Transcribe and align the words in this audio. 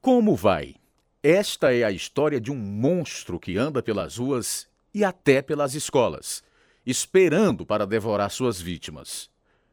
Como 0.00 0.34
vai? 0.34 0.76
Esta 1.22 1.74
é 1.74 1.84
a 1.84 1.90
história 1.90 2.40
de 2.40 2.50
um 2.50 2.56
monstro 2.56 3.38
que 3.38 3.58
anda 3.58 3.82
pelas 3.82 4.16
ruas 4.16 4.66
e 4.94 5.04
até 5.04 5.42
pelas 5.42 5.74
escolas, 5.74 6.42
esperando 6.86 7.66
para 7.66 7.86
devorar 7.86 8.30
suas 8.30 8.58
vítimas. 8.58 9.28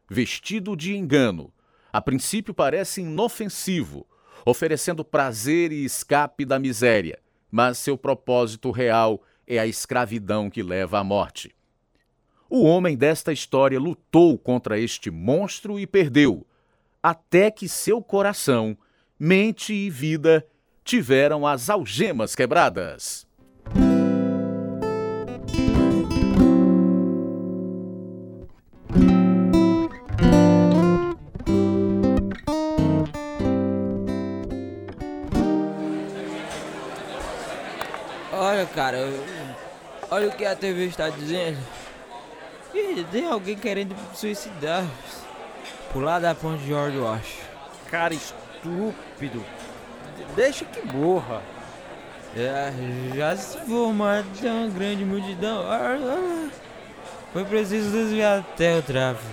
Vestido 0.06 0.76
de 0.76 0.94
engano, 0.94 1.50
a 1.90 2.02
princípio 2.02 2.52
parece 2.52 3.00
inofensivo, 3.00 4.06
oferecendo 4.44 5.02
prazer 5.02 5.72
e 5.72 5.82
escape 5.82 6.44
da 6.44 6.58
miséria, 6.58 7.18
mas 7.50 7.78
seu 7.78 7.96
propósito 7.96 8.70
real 8.70 9.22
é 9.46 9.58
a 9.58 9.66
escravidão 9.66 10.50
que 10.50 10.62
leva 10.62 10.98
à 10.98 11.04
morte. 11.04 11.56
O 12.50 12.64
homem 12.64 12.98
desta 12.98 13.32
história 13.32 13.80
lutou 13.80 14.36
contra 14.36 14.78
este 14.78 15.10
monstro 15.10 15.80
e 15.80 15.86
perdeu, 15.86 16.46
até 17.02 17.50
que 17.50 17.66
seu 17.66 18.02
coração, 18.02 18.76
mente 19.18 19.72
e 19.74 19.90
vida 19.90 20.46
tiveram 20.84 21.46
as 21.46 21.68
algemas 21.68 22.34
quebradas. 22.34 23.26
Olha, 38.32 38.66
cara, 38.66 38.98
olha 40.10 40.28
o 40.28 40.32
que 40.32 40.44
a 40.44 40.54
TV 40.54 40.86
está 40.86 41.08
dizendo. 41.10 41.58
Ih, 42.72 43.04
tem 43.10 43.26
alguém 43.26 43.56
querendo 43.56 43.96
suicidar. 44.14 44.84
Pular 45.92 46.20
da 46.20 46.34
ponte 46.34 46.60
de 46.60 46.68
George 46.68 46.98
Washington. 46.98 47.46
Cara 47.90 48.14
estúpido. 48.58 49.44
Deixa 50.34 50.64
que 50.64 50.86
morra. 50.86 51.42
É, 52.36 52.72
já 53.14 53.36
se 53.36 53.58
formou 53.58 53.90
uma 53.90 54.24
grande 54.40 55.04
multidão. 55.04 55.64
Foi 57.32 57.44
preciso 57.44 57.90
desviar 57.90 58.40
até 58.40 58.78
o 58.78 58.82
tráfego. 58.82 59.32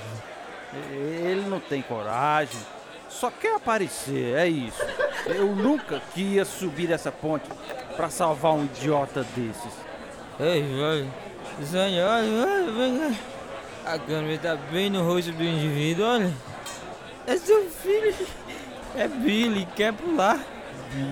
Ele 0.92 1.46
não 1.50 1.60
tem 1.60 1.82
coragem. 1.82 2.60
Só 3.10 3.32
quer 3.32 3.56
aparecer, 3.56 4.36
é 4.36 4.48
isso. 4.48 4.82
Eu 5.26 5.56
nunca 5.56 6.02
queria 6.14 6.44
subir 6.44 6.92
essa 6.92 7.12
ponte 7.12 7.50
para 7.96 8.10
salvar 8.10 8.54
um 8.54 8.66
idiota 8.66 9.26
desses. 9.36 9.74
Ei, 10.40 10.64
vai. 10.78 11.08
Senhor, 11.66 12.74
vem 12.78 13.00
cá. 13.00 13.92
A 13.94 14.00
câmera 14.00 14.34
está 14.34 14.56
bem 14.56 14.90
no 14.90 15.08
rosto 15.08 15.32
do 15.32 15.44
indivíduo, 15.44 16.06
olha. 16.06 16.34
É 17.28 17.38
seu 17.38 17.70
filho. 17.70 18.14
É 18.98 19.08
Billy, 19.08 19.68
quer 19.76 19.94
pular. 19.94 20.46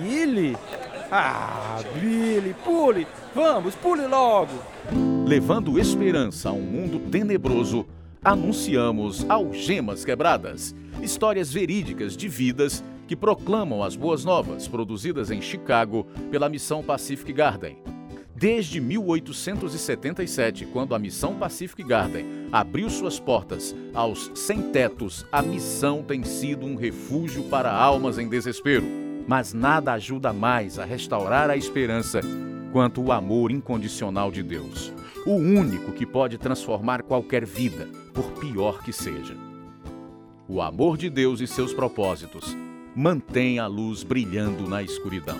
Billy? 0.02 0.56
Ah, 1.10 1.80
Billy, 2.00 2.54
pule! 2.64 3.06
Vamos, 3.34 3.74
pule 3.74 4.06
logo! 4.06 4.52
Levando 5.26 5.78
esperança 5.78 6.48
a 6.48 6.52
um 6.52 6.62
mundo 6.62 6.98
tenebroso, 7.10 7.86
anunciamos 8.22 9.28
Algemas 9.28 10.04
Quebradas 10.04 10.74
histórias 11.02 11.52
verídicas 11.52 12.16
de 12.16 12.28
vidas 12.28 12.82
que 13.06 13.14
proclamam 13.14 13.82
as 13.82 13.94
boas 13.96 14.24
novas, 14.24 14.66
produzidas 14.66 15.30
em 15.30 15.40
Chicago 15.40 16.06
pela 16.30 16.48
Missão 16.48 16.82
Pacific 16.82 17.32
Garden. 17.32 17.76
Desde 18.36 18.80
1877, 18.80 20.66
quando 20.66 20.92
a 20.92 20.98
Missão 20.98 21.36
Pacific 21.36 21.84
Garden 21.84 22.48
abriu 22.50 22.90
suas 22.90 23.20
portas 23.20 23.74
aos 23.94 24.28
sem-tetos, 24.34 25.24
a 25.30 25.40
missão 25.40 26.02
tem 26.02 26.24
sido 26.24 26.66
um 26.66 26.74
refúgio 26.74 27.44
para 27.44 27.72
almas 27.72 28.18
em 28.18 28.28
desespero. 28.28 28.84
Mas 29.28 29.52
nada 29.52 29.92
ajuda 29.92 30.32
mais 30.32 30.80
a 30.80 30.84
restaurar 30.84 31.48
a 31.48 31.56
esperança 31.56 32.20
quanto 32.72 33.00
o 33.00 33.12
amor 33.12 33.52
incondicional 33.52 34.32
de 34.32 34.42
Deus, 34.42 34.92
o 35.24 35.34
único 35.34 35.92
que 35.92 36.04
pode 36.04 36.36
transformar 36.36 37.04
qualquer 37.04 37.46
vida, 37.46 37.88
por 38.12 38.32
pior 38.32 38.82
que 38.82 38.92
seja. 38.92 39.36
O 40.48 40.60
amor 40.60 40.98
de 40.98 41.08
Deus 41.08 41.40
e 41.40 41.46
seus 41.46 41.72
propósitos 41.72 42.56
mantém 42.96 43.60
a 43.60 43.68
luz 43.68 44.02
brilhando 44.02 44.68
na 44.68 44.82
escuridão. 44.82 45.38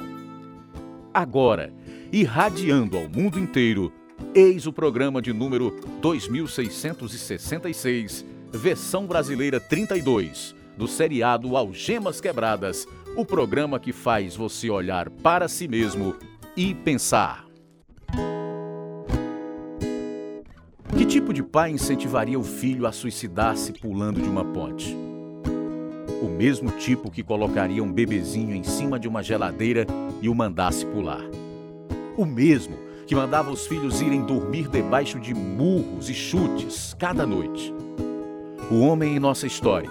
Agora, 1.12 1.72
irradiando 2.14 2.96
ao 2.96 3.08
mundo 3.08 3.40
inteiro, 3.40 3.92
eis 4.32 4.68
o 4.68 4.72
programa 4.72 5.20
de 5.20 5.32
número 5.32 5.74
2666, 6.00 8.24
versão 8.52 9.04
brasileira 9.04 9.58
32, 9.58 10.54
do 10.78 10.86
seriado 10.86 11.56
Algemas 11.56 12.20
Quebradas, 12.20 12.86
o 13.16 13.24
programa 13.24 13.80
que 13.80 13.92
faz 13.92 14.36
você 14.36 14.70
olhar 14.70 15.10
para 15.10 15.48
si 15.48 15.66
mesmo 15.66 16.14
e 16.56 16.72
pensar. 16.72 17.44
Que 20.96 21.04
tipo 21.04 21.32
de 21.32 21.42
pai 21.42 21.72
incentivaria 21.72 22.38
o 22.38 22.44
filho 22.44 22.86
a 22.86 22.92
suicidar-se 22.92 23.72
pulando 23.72 24.22
de 24.22 24.28
uma 24.28 24.44
ponte? 24.44 24.96
O 26.22 26.28
mesmo 26.28 26.70
tipo 26.70 27.10
que 27.10 27.24
colocaria 27.24 27.82
um 27.82 27.92
bebezinho 27.92 28.54
em 28.54 28.62
cima 28.62 29.00
de 29.00 29.08
uma 29.08 29.20
geladeira 29.20 29.84
e 30.22 30.28
o 30.28 30.34
mandasse 30.34 30.86
pular. 30.86 31.24
O 32.16 32.24
mesmo 32.24 32.76
que 33.06 33.14
mandava 33.14 33.50
os 33.50 33.66
filhos 33.66 34.00
irem 34.00 34.22
dormir 34.22 34.68
debaixo 34.68 35.18
de 35.18 35.34
murros 35.34 36.08
e 36.08 36.14
chutes 36.14 36.94
cada 36.98 37.26
noite. 37.26 37.72
O 38.70 38.80
homem 38.80 39.16
em 39.16 39.18
nossa 39.18 39.46
história 39.46 39.90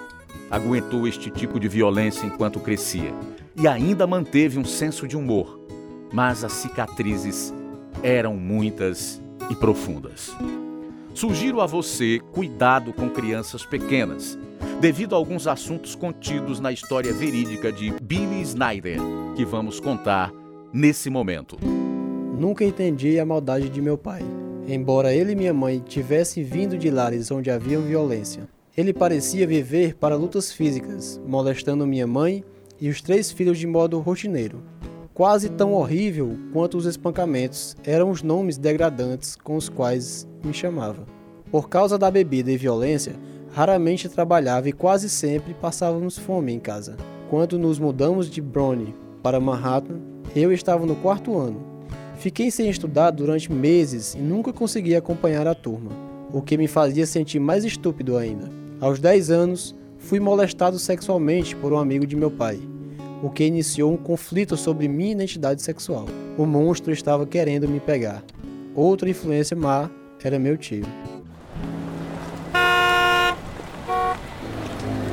aguentou 0.49 1.07
este 1.07 1.29
tipo 1.29 1.59
de 1.59 1.67
violência 1.67 2.25
enquanto 2.25 2.59
crescia 2.59 3.13
e 3.55 3.67
ainda 3.67 4.07
manteve 4.07 4.57
um 4.57 4.65
senso 4.65 5.07
de 5.07 5.17
humor, 5.17 5.59
mas 6.11 6.43
as 6.43 6.53
cicatrizes 6.53 7.53
eram 8.01 8.35
muitas 8.35 9.21
e 9.49 9.55
profundas. 9.55 10.35
Sugiro 11.13 11.61
a 11.61 11.65
você 11.65 12.19
cuidado 12.31 12.91
com 12.93 13.09
crianças 13.09 13.65
pequenas, 13.65 14.37
devido 14.81 15.13
a 15.13 15.17
alguns 15.17 15.45
assuntos 15.45 15.93
contidos 15.93 16.59
na 16.59 16.71
história 16.71 17.13
verídica 17.13 17.71
de 17.71 17.91
Billy 18.01 18.41
Snyder, 18.41 18.99
que 19.35 19.45
vamos 19.45 19.79
contar 19.79 20.31
nesse 20.73 21.09
momento. 21.09 21.82
Nunca 22.37 22.65
entendi 22.65 23.19
a 23.19 23.25
maldade 23.25 23.69
de 23.69 23.79
meu 23.79 23.97
pai. 23.97 24.23
Embora 24.67 25.13
ele 25.13 25.33
e 25.33 25.35
minha 25.35 25.53
mãe 25.53 25.83
tivessem 25.85 26.43
vindo 26.43 26.77
de 26.77 26.89
lares 26.89 27.29
onde 27.29 27.51
havia 27.51 27.79
violência, 27.79 28.49
ele 28.75 28.91
parecia 28.91 29.45
viver 29.45 29.95
para 29.95 30.15
lutas 30.15 30.51
físicas, 30.51 31.21
molestando 31.27 31.85
minha 31.85 32.07
mãe 32.07 32.43
e 32.81 32.89
os 32.89 33.01
três 33.01 33.31
filhos 33.31 33.59
de 33.59 33.67
modo 33.67 33.99
rotineiro. 33.99 34.63
Quase 35.13 35.47
tão 35.47 35.73
horrível 35.73 36.35
quanto 36.51 36.75
os 36.75 36.87
espancamentos 36.87 37.77
eram 37.83 38.09
os 38.09 38.23
nomes 38.23 38.57
degradantes 38.57 39.35
com 39.35 39.55
os 39.55 39.69
quais 39.69 40.27
me 40.43 40.53
chamava. 40.53 41.05
Por 41.51 41.69
causa 41.69 41.99
da 41.99 42.09
bebida 42.09 42.51
e 42.51 42.57
violência, 42.57 43.13
raramente 43.51 44.09
trabalhava 44.09 44.67
e 44.69 44.73
quase 44.73 45.07
sempre 45.07 45.53
passávamos 45.53 46.17
fome 46.17 46.51
em 46.51 46.59
casa. 46.59 46.97
Quando 47.29 47.59
nos 47.59 47.77
mudamos 47.77 48.27
de 48.27 48.41
Brownie 48.41 48.95
para 49.21 49.39
Manhattan, 49.39 50.01
eu 50.35 50.51
estava 50.51 50.83
no 50.83 50.95
quarto 50.95 51.37
ano. 51.37 51.72
Fiquei 52.17 52.49
sem 52.51 52.69
estudar 52.69 53.11
durante 53.11 53.51
meses 53.51 54.13
e 54.15 54.19
nunca 54.19 54.53
consegui 54.53 54.95
acompanhar 54.95 55.47
a 55.47 55.55
turma, 55.55 55.91
o 56.31 56.41
que 56.41 56.57
me 56.57 56.67
fazia 56.67 57.05
sentir 57.05 57.39
mais 57.39 57.65
estúpido 57.65 58.17
ainda. 58.17 58.49
Aos 58.79 58.99
10 58.99 59.29
anos, 59.29 59.75
fui 59.97 60.19
molestado 60.19 60.79
sexualmente 60.79 61.55
por 61.55 61.73
um 61.73 61.77
amigo 61.77 62.05
de 62.05 62.15
meu 62.15 62.31
pai 62.31 62.59
o 63.23 63.29
que 63.29 63.45
iniciou 63.45 63.93
um 63.93 63.95
conflito 63.95 64.57
sobre 64.57 64.89
minha 64.89 65.13
identidade 65.13 65.61
sexual. 65.61 66.05
O 66.37 66.45
monstro 66.45 66.91
estava 66.91 67.25
querendo 67.25 67.69
me 67.69 67.79
pegar. 67.79 68.21
Outra 68.75 69.09
influência 69.09 69.55
má 69.55 69.89
era 70.21 70.37
meu 70.37 70.57
tio. 70.57 70.85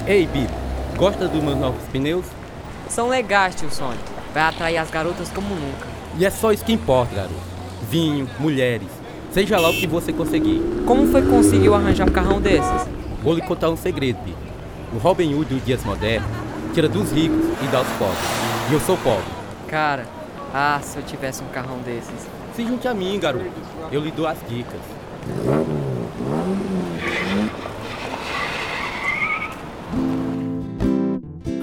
Ei, 0.08 0.26
Billy, 0.26 0.48
gosta 0.96 1.28
dos 1.28 1.40
meus 1.40 1.56
novos 1.56 1.82
pneus? 1.92 2.26
São 2.88 3.08
legais, 3.08 3.54
tio 3.54 3.70
Sônia. 3.70 4.00
Vai 4.34 4.42
atrair 4.42 4.78
as 4.78 4.90
garotas 4.90 5.28
como 5.28 5.54
nunca. 5.54 5.89
E 6.18 6.24
é 6.24 6.30
só 6.30 6.52
isso 6.52 6.64
que 6.64 6.72
importa, 6.72 7.14
garoto. 7.14 7.34
Vinho, 7.88 8.28
mulheres. 8.38 8.88
Seja 9.32 9.58
lá 9.58 9.70
o 9.70 9.72
que 9.72 9.86
você 9.86 10.12
conseguir. 10.12 10.60
Como 10.86 11.06
foi 11.06 11.22
que 11.22 11.28
conseguiu 11.28 11.74
arranjar 11.74 12.08
um 12.08 12.12
carrão 12.12 12.40
desses? 12.40 12.86
Vou 13.22 13.34
lhe 13.34 13.42
contar 13.42 13.70
um 13.70 13.76
segredo, 13.76 14.18
Billy. 14.24 14.36
O 14.92 14.98
Robin 14.98 15.34
Hood 15.34 15.54
dos 15.54 15.64
dias 15.64 15.84
modernos 15.84 16.28
tira 16.74 16.88
dos 16.88 17.12
ricos 17.12 17.44
e 17.62 17.66
dá 17.70 17.78
aos 17.78 17.88
pobres. 17.90 18.18
E 18.70 18.72
eu 18.74 18.80
sou 18.80 18.96
pobre. 18.98 19.24
Cara, 19.68 20.04
ah, 20.52 20.80
se 20.82 20.96
eu 20.96 21.02
tivesse 21.04 21.42
um 21.42 21.48
carrão 21.48 21.78
desses. 21.78 22.28
Se 22.56 22.64
junte 22.64 22.88
a 22.88 22.94
mim, 22.94 23.18
garoto. 23.20 23.44
Eu 23.92 24.00
lhe 24.00 24.10
dou 24.10 24.26
as 24.26 24.38
dicas. 24.48 24.80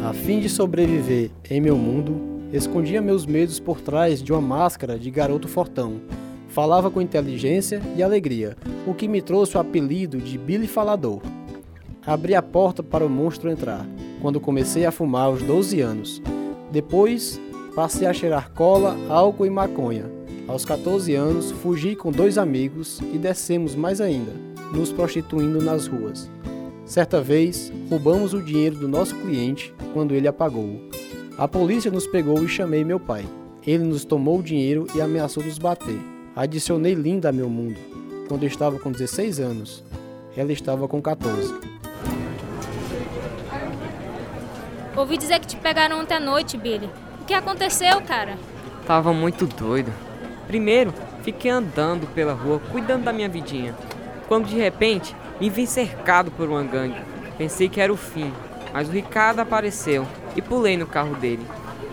A 0.08 0.14
fim 0.14 0.40
de 0.40 0.48
sobreviver 0.48 1.32
em 1.50 1.60
meu 1.60 1.76
mundo, 1.76 2.37
escondia 2.52 3.02
meus 3.02 3.26
medos 3.26 3.60
por 3.60 3.82
trás 3.82 4.22
de 4.22 4.32
uma 4.32 4.42
máscara 4.42 4.98
de 4.98 5.12
garoto 5.12 5.48
fortão. 5.48 6.02
Falava 6.50 6.90
com 6.90 7.02
inteligência 7.02 7.82
e 7.96 8.02
alegria, 8.02 8.56
o 8.86 8.94
que 8.94 9.08
me 9.08 9.22
trouxe 9.22 9.58
o 9.58 9.60
apelido 9.60 10.18
de 10.18 10.38
Billy 10.38 10.68
Falador. 10.68 11.22
Abri 12.06 12.36
a 12.36 12.42
porta 12.42 12.82
para 12.82 13.06
o 13.06 13.10
monstro 13.10 13.50
entrar, 13.50 13.86
quando 14.22 14.40
comecei 14.40 14.86
a 14.86 14.92
fumar 14.92 15.26
aos 15.26 15.42
12 15.42 15.82
anos. 15.82 16.22
Depois, 16.72 17.40
Passei 17.78 18.08
a 18.08 18.12
cheirar 18.12 18.52
cola, 18.54 18.98
álcool 19.08 19.46
e 19.46 19.52
maconha. 19.52 20.06
Aos 20.48 20.66
14 20.66 21.14
anos, 21.14 21.52
fugi 21.52 21.96
com 21.96 22.12
dois 22.12 22.36
amigos 22.40 23.00
e 23.14 23.20
descemos 23.20 23.76
mais 23.76 24.02
ainda, 24.02 24.32
nos 24.74 24.92
prostituindo 24.92 25.62
nas 25.62 25.86
ruas. 25.86 26.28
Certa 26.86 27.22
vez, 27.22 27.72
roubamos 27.88 28.34
o 28.34 28.42
dinheiro 28.42 28.78
do 28.78 28.88
nosso 28.88 29.16
cliente 29.18 29.72
quando 29.94 30.16
ele 30.16 30.28
apagou. 30.28 30.87
A 31.38 31.48
polícia 31.48 31.92
nos 31.92 32.08
pegou 32.08 32.44
e 32.44 32.48
chamei 32.48 32.84
meu 32.84 33.00
pai. 33.00 33.24
Ele 33.66 33.84
nos 33.84 34.04
tomou 34.04 34.40
o 34.40 34.44
dinheiro 34.44 34.88
e 34.96 35.02
ameaçou 35.02 35.44
nos 35.44 35.60
bater. 35.60 36.00
Adicionei 36.36 36.96
Linda 36.96 37.30
a 37.30 37.32
meu 37.32 37.48
mundo. 37.48 37.80
Quando 38.28 38.42
eu 38.42 38.48
estava 38.48 38.80
com 38.80 38.92
16 38.92 39.40
anos, 39.40 39.84
ela 40.36 40.52
estava 40.52 40.88
com 40.88 41.00
14. 41.00 41.54
Ouvi 44.96 45.16
dizer 45.16 45.40
que 45.40 45.46
te 45.46 45.58
pegaram 45.58 46.00
ontem 46.00 46.16
à 46.16 46.20
noite, 46.20 46.58
Billy. 46.58 46.90
O 47.22 47.26
que 47.26 47.36
aconteceu, 47.36 48.02
cara? 48.02 48.36
Tava 48.88 49.14
muito 49.14 49.46
doido. 49.46 49.94
Primeiro, 50.48 50.92
fiquei 51.22 51.52
andando 51.52 52.08
pela 52.16 52.34
rua, 52.34 52.60
cuidando 52.72 53.04
da 53.04 53.14
minha 53.14 53.30
vidinha. 53.30 53.76
Quando 54.28 54.48
de 54.48 54.56
repente, 54.56 55.16
me 55.40 55.52
vi 55.52 55.68
cercado 55.68 56.32
por 56.32 56.50
uma 56.50 56.64
gangue. 56.64 57.00
Pensei 57.38 57.70
que 57.70 57.80
era 57.80 57.94
o 57.94 57.98
fim, 57.98 58.34
mas 58.74 58.90
o 58.90 58.92
Ricardo 58.92 59.40
apareceu 59.40 60.08
e 60.36 60.42
pulei 60.42 60.78
no 60.78 60.86
carro 60.86 61.16
dele. 61.16 61.46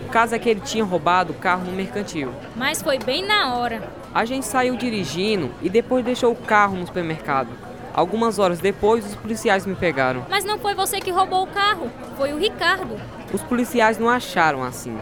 O 0.05 0.09
caso 0.09 0.35
é 0.35 0.39
que 0.39 0.49
ele 0.49 0.61
tinha 0.61 0.83
roubado 0.83 1.33
o 1.33 1.35
carro 1.35 1.65
no 1.65 1.71
mercantil. 1.71 2.31
Mas 2.55 2.81
foi 2.81 2.99
bem 2.99 3.25
na 3.25 3.55
hora. 3.55 3.89
A 4.13 4.23
gente 4.23 4.45
saiu 4.45 4.75
dirigindo 4.75 5.51
e 5.61 5.69
depois 5.69 6.05
deixou 6.05 6.31
o 6.31 6.35
carro 6.35 6.77
no 6.77 6.85
supermercado. 6.85 7.49
Algumas 7.93 8.39
horas 8.39 8.59
depois, 8.59 9.05
os 9.05 9.15
policiais 9.15 9.65
me 9.65 9.73
pegaram. 9.73 10.25
Mas 10.29 10.43
não 10.43 10.59
foi 10.59 10.75
você 10.75 10.99
que 10.99 11.11
roubou 11.11 11.43
o 11.43 11.47
carro, 11.47 11.89
foi 12.17 12.33
o 12.33 12.37
Ricardo. 12.37 12.99
Os 13.33 13.41
policiais 13.41 13.97
não 13.97 14.09
acharam 14.09 14.63
assim. 14.63 14.97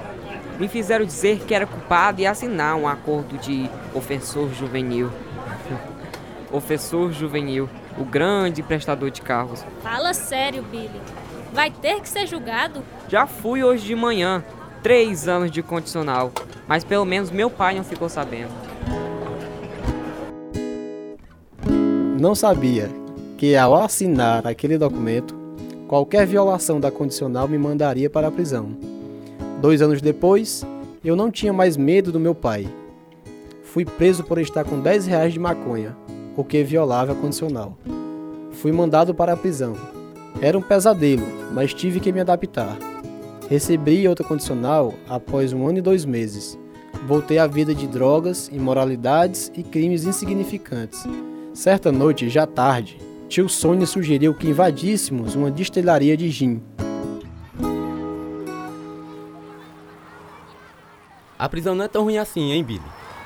Me 0.59 0.67
fizeram 0.67 1.03
dizer 1.03 1.39
que 1.39 1.55
era 1.55 1.65
culpado 1.65 2.21
e 2.21 2.27
assinar 2.27 2.75
um 2.75 2.87
acordo 2.87 3.37
de 3.39 3.67
ofensor 3.93 4.53
juvenil. 4.53 5.11
ofensor 6.51 7.11
juvenil, 7.11 7.67
o 7.97 8.05
grande 8.05 8.61
prestador 8.61 9.09
de 9.09 9.21
carros. 9.21 9.65
Fala 9.81 10.13
sério, 10.13 10.61
Billy. 10.63 11.01
Vai 11.53 11.69
ter 11.69 12.01
que 12.01 12.09
ser 12.09 12.25
julgado? 12.25 12.83
Já 13.07 13.27
fui 13.27 13.63
hoje 13.63 13.85
de 13.85 13.95
manhã. 13.95 14.43
Três 14.81 15.27
anos 15.27 15.51
de 15.51 15.61
condicional. 15.61 16.31
Mas 16.67 16.83
pelo 16.83 17.05
menos 17.05 17.29
meu 17.29 17.47
pai 17.47 17.75
não 17.75 17.83
ficou 17.83 18.09
sabendo. 18.09 18.49
Não 22.19 22.33
sabia 22.33 22.89
que 23.37 23.55
ao 23.55 23.75
assinar 23.75 24.47
aquele 24.47 24.79
documento, 24.79 25.35
qualquer 25.87 26.25
violação 26.25 26.79
da 26.79 26.89
condicional 26.89 27.47
me 27.47 27.57
mandaria 27.59 28.09
para 28.09 28.29
a 28.29 28.31
prisão. 28.31 28.75
Dois 29.61 29.79
anos 29.79 30.01
depois, 30.01 30.65
eu 31.05 31.15
não 31.15 31.29
tinha 31.29 31.53
mais 31.53 31.77
medo 31.77 32.11
do 32.11 32.19
meu 32.19 32.33
pai. 32.33 32.67
Fui 33.61 33.85
preso 33.85 34.23
por 34.23 34.39
estar 34.39 34.63
com 34.63 34.79
10 34.79 35.05
reais 35.05 35.33
de 35.33 35.39
maconha, 35.39 35.95
o 36.35 36.43
que 36.43 36.63
violava 36.63 37.11
a 37.11 37.15
condicional. 37.15 37.77
Fui 38.53 38.71
mandado 38.71 39.13
para 39.13 39.33
a 39.33 39.37
prisão. 39.37 39.75
Era 40.43 40.57
um 40.57 40.61
pesadelo, 40.61 41.25
mas 41.53 41.73
tive 41.73 42.01
que 42.01 42.11
me 42.11 42.19
adaptar. 42.19 42.77
Recebi 43.49 44.05
outra 44.09 44.27
condicional 44.27 44.93
após 45.07 45.53
um 45.53 45.65
ano 45.65 45.77
e 45.77 45.81
dois 45.81 46.03
meses. 46.03 46.59
Voltei 47.07 47.39
à 47.39 47.47
vida 47.47 47.73
de 47.73 47.87
drogas, 47.87 48.49
imoralidades 48.51 49.49
e 49.55 49.63
crimes 49.63 50.03
insignificantes. 50.03 51.01
Certa 51.53 51.93
noite, 51.93 52.27
já 52.27 52.45
tarde, 52.45 52.99
tio 53.29 53.47
Sônia 53.47 53.87
sugeriu 53.87 54.33
que 54.33 54.49
invadíssemos 54.49 55.33
uma 55.33 55.49
destilaria 55.49 56.17
de 56.17 56.29
gin. 56.29 56.61
A 61.39 61.47
prisão 61.47 61.73
não 61.73 61.85
é 61.85 61.87
tão 61.87 62.03
ruim 62.03 62.17
assim, 62.17 62.51
hein, 62.51 62.65
Billy? 62.65 62.81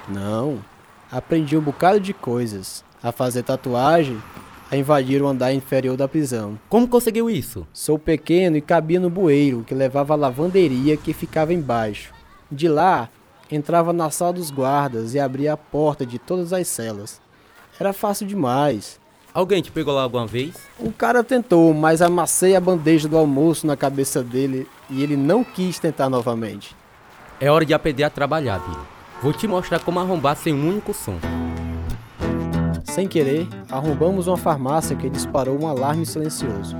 Não, 0.08 0.60
aprendi 1.12 1.58
um 1.58 1.62
bocado 1.62 2.00
de 2.00 2.14
coisas. 2.14 2.86
A 3.02 3.12
fazer 3.12 3.42
tatuagem, 3.42 4.22
a 4.70 4.76
invadir 4.76 5.22
o 5.22 5.28
andar 5.28 5.54
inferior 5.54 5.96
da 5.96 6.08
prisão. 6.08 6.60
Como 6.70 6.88
conseguiu 6.88 7.30
isso? 7.30 7.66
Sou 7.72 7.98
pequeno 7.98 8.58
e 8.58 8.62
cabia 8.62 9.00
no 9.00 9.10
bueiro 9.10 9.64
que 9.66 9.74
levava 9.74 10.14
à 10.14 10.18
lavanderia 10.18 10.98
que 10.98 11.14
ficava 11.14 11.54
embaixo. 11.54 12.14
De 12.52 12.68
lá, 12.68 13.10
entrava 13.52 13.94
na 13.94 14.10
sala 14.10 14.34
dos 14.34 14.52
guardas 14.52 15.14
e 15.14 15.20
abria 15.20 15.54
a 15.54 15.58
porta 15.58 16.06
de 16.06 16.20
todas 16.20 16.52
as 16.54 16.68
celas. 16.68 17.22
Era 17.80 17.94
fácil 17.94 18.28
demais. 18.28 19.00
Alguém 19.34 19.62
te 19.62 19.72
pegou 19.72 19.94
lá 19.94 20.02
alguma 20.02 20.26
vez? 20.26 20.56
O 20.80 20.92
cara 20.92 21.24
tentou, 21.24 21.74
mas 21.74 22.02
amassei 22.02 22.56
a 22.56 22.60
bandeja 22.60 23.08
do 23.08 23.18
almoço 23.18 23.68
na 23.68 23.78
cabeça 23.78 24.24
dele 24.24 24.68
e 24.90 25.04
ele 25.04 25.16
não 25.16 25.44
quis 25.44 25.78
tentar 25.78 26.10
novamente. 26.10 26.76
É 27.40 27.52
hora 27.52 27.64
de 27.64 27.74
aprender 27.74 28.04
a 28.04 28.10
trabalhar, 28.10 28.60
Billy. 28.60 28.82
Vou 29.22 29.32
te 29.32 29.48
mostrar 29.48 29.80
como 29.80 30.00
arrombar 30.00 30.36
sem 30.36 30.54
um 30.54 30.70
único 30.70 30.94
som. 30.94 31.20
Sem 32.98 33.08
querer, 33.08 33.48
arrombamos 33.70 34.26
uma 34.26 34.38
farmácia 34.38 34.96
que 34.96 35.08
disparou 35.08 35.62
um 35.62 35.68
alarme 35.68 36.04
silencioso. 36.04 36.76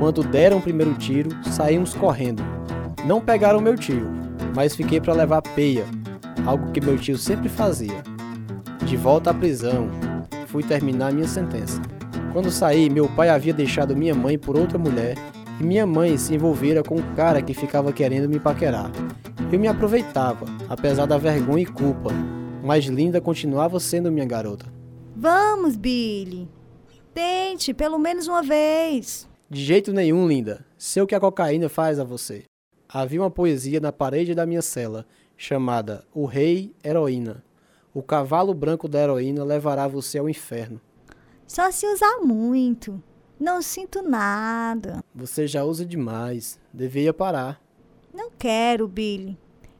Quando 0.00 0.24
deram 0.24 0.56
o 0.56 0.60
primeiro 0.60 0.92
tiro, 0.94 1.30
saímos 1.44 1.94
correndo. 1.94 2.42
Não 3.06 3.20
pegaram 3.20 3.60
meu 3.60 3.76
tio, 3.76 4.10
mas 4.52 4.74
fiquei 4.74 5.00
para 5.00 5.14
levar 5.14 5.42
peia, 5.42 5.84
algo 6.44 6.72
que 6.72 6.80
meu 6.80 6.98
tio 6.98 7.16
sempre 7.16 7.48
fazia. 7.48 8.02
De 8.84 8.96
volta 8.96 9.30
à 9.30 9.34
prisão, 9.34 9.88
fui 10.48 10.64
terminar 10.64 11.12
minha 11.12 11.28
sentença. 11.28 11.80
Quando 12.32 12.50
saí, 12.50 12.90
meu 12.90 13.08
pai 13.08 13.28
havia 13.28 13.54
deixado 13.54 13.96
minha 13.96 14.12
mãe 14.12 14.36
por 14.36 14.58
outra 14.58 14.76
mulher 14.76 15.16
e 15.60 15.62
minha 15.62 15.86
mãe 15.86 16.18
se 16.18 16.34
envolvera 16.34 16.82
com 16.82 16.96
um 16.96 17.14
cara 17.14 17.40
que 17.40 17.54
ficava 17.54 17.92
querendo 17.92 18.28
me 18.28 18.40
paquerar. 18.40 18.90
Eu 19.52 19.60
me 19.60 19.68
aproveitava, 19.68 20.46
apesar 20.68 21.06
da 21.06 21.16
vergonha 21.16 21.62
e 21.62 21.66
culpa, 21.66 22.10
mas 22.60 22.86
Linda 22.86 23.20
continuava 23.20 23.78
sendo 23.78 24.10
minha 24.10 24.26
garota. 24.26 24.74
Vamos, 25.16 25.76
Billy. 25.76 26.48
Tente, 27.12 27.72
pelo 27.72 27.98
menos 27.98 28.26
uma 28.26 28.42
vez. 28.42 29.28
De 29.48 29.62
jeito 29.62 29.92
nenhum, 29.92 30.26
Linda. 30.26 30.66
Sei 30.76 31.02
o 31.02 31.06
que 31.06 31.14
a 31.14 31.20
cocaína 31.20 31.68
faz 31.68 32.00
a 32.00 32.04
você. 32.04 32.44
Havia 32.88 33.20
uma 33.20 33.30
poesia 33.30 33.78
na 33.80 33.92
parede 33.92 34.34
da 34.34 34.44
minha 34.44 34.62
cela, 34.62 35.06
chamada 35.36 36.04
O 36.12 36.26
Rei 36.26 36.74
Heroína. 36.84 37.44
O 37.92 38.02
cavalo 38.02 38.52
branco 38.52 38.88
da 38.88 39.00
heroína 39.00 39.44
levará 39.44 39.86
você 39.86 40.18
ao 40.18 40.28
inferno. 40.28 40.80
Só 41.46 41.70
se 41.70 41.86
usar 41.86 42.18
muito. 42.22 43.00
Não 43.38 43.62
sinto 43.62 44.02
nada. 44.02 45.02
Você 45.14 45.46
já 45.46 45.62
usa 45.62 45.86
demais. 45.86 46.58
Deveria 46.72 47.14
parar. 47.14 47.60
Não 48.12 48.30
quero, 48.36 48.88
Billy. 48.88 49.38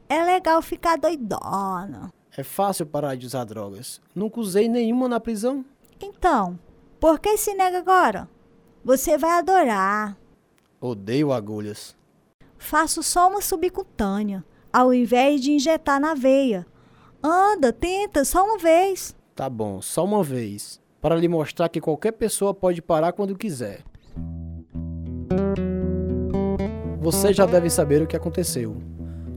É 0.08 0.22
legal 0.24 0.62
ficar 0.62 0.96
doidona. 0.96 2.12
É 2.36 2.42
fácil 2.42 2.84
parar 2.84 3.14
de 3.14 3.26
usar 3.26 3.44
drogas. 3.44 4.00
Nunca 4.14 4.40
usei 4.40 4.68
nenhuma 4.68 5.08
na 5.08 5.20
prisão. 5.20 5.64
Então, 6.00 6.58
por 6.98 7.20
que 7.20 7.36
se 7.36 7.54
nega 7.54 7.78
agora? 7.78 8.28
Você 8.84 9.16
vai 9.16 9.38
adorar. 9.38 10.16
Odeio 10.80 11.32
agulhas. 11.32 11.96
Faço 12.58 13.02
só 13.02 13.28
uma 13.28 13.40
subcutânea, 13.40 14.44
ao 14.72 14.92
invés 14.92 15.40
de 15.40 15.52
injetar 15.52 16.00
na 16.00 16.14
veia. 16.14 16.66
Anda, 17.22 17.72
tenta, 17.72 18.24
só 18.24 18.44
uma 18.44 18.58
vez. 18.58 19.14
Tá 19.34 19.48
bom, 19.48 19.80
só 19.80 20.04
uma 20.04 20.22
vez. 20.22 20.80
Para 21.00 21.16
lhe 21.16 21.28
mostrar 21.28 21.68
que 21.68 21.80
qualquer 21.80 22.12
pessoa 22.12 22.52
pode 22.52 22.82
parar 22.82 23.12
quando 23.12 23.36
quiser. 23.36 23.82
Você 27.00 27.32
já 27.32 27.46
deve 27.46 27.70
saber 27.70 28.02
o 28.02 28.06
que 28.06 28.16
aconteceu. 28.16 28.76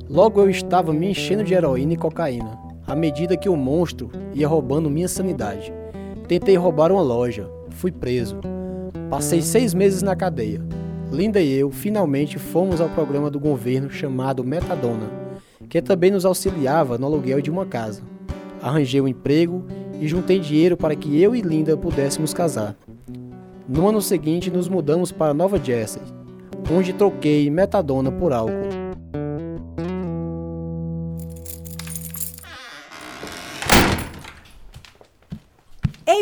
Logo 0.09 0.41
eu 0.41 0.49
estava 0.49 0.93
me 0.93 1.11
enchendo 1.11 1.43
de 1.43 1.53
heroína 1.53 1.93
e 1.93 1.97
cocaína, 1.97 2.57
à 2.87 2.95
medida 2.95 3.35
que 3.35 3.49
o 3.49 3.55
monstro 3.57 4.09
ia 4.33 4.47
roubando 4.47 4.89
minha 4.89 5.09
sanidade. 5.09 5.73
Tentei 6.27 6.55
roubar 6.55 6.91
uma 6.91 7.01
loja, 7.01 7.49
fui 7.71 7.91
preso. 7.91 8.37
Passei 9.09 9.41
seis 9.41 9.73
meses 9.73 10.01
na 10.01 10.15
cadeia. 10.15 10.61
Linda 11.11 11.41
e 11.41 11.53
eu 11.53 11.69
finalmente 11.69 12.39
fomos 12.39 12.81
ao 12.81 12.89
programa 12.89 13.29
do 13.29 13.39
governo 13.39 13.89
chamado 13.89 14.43
Metadona, 14.43 15.09
que 15.69 15.81
também 15.81 16.11
nos 16.11 16.25
auxiliava 16.25 16.97
no 16.97 17.05
aluguel 17.05 17.41
de 17.41 17.51
uma 17.51 17.65
casa. 17.65 18.01
Arranjei 18.61 18.99
um 18.99 19.07
emprego 19.07 19.65
e 19.99 20.07
juntei 20.07 20.39
dinheiro 20.39 20.75
para 20.75 20.95
que 20.95 21.21
eu 21.21 21.35
e 21.35 21.41
Linda 21.41 21.77
pudéssemos 21.77 22.33
casar. 22.33 22.75
No 23.67 23.87
ano 23.87 24.01
seguinte, 24.01 24.49
nos 24.49 24.69
mudamos 24.69 25.11
para 25.11 25.33
Nova 25.33 25.61
Jersey, 25.61 26.01
onde 26.71 26.93
troquei 26.93 27.49
metadona 27.49 28.11
por 28.11 28.31
álcool. 28.31 28.76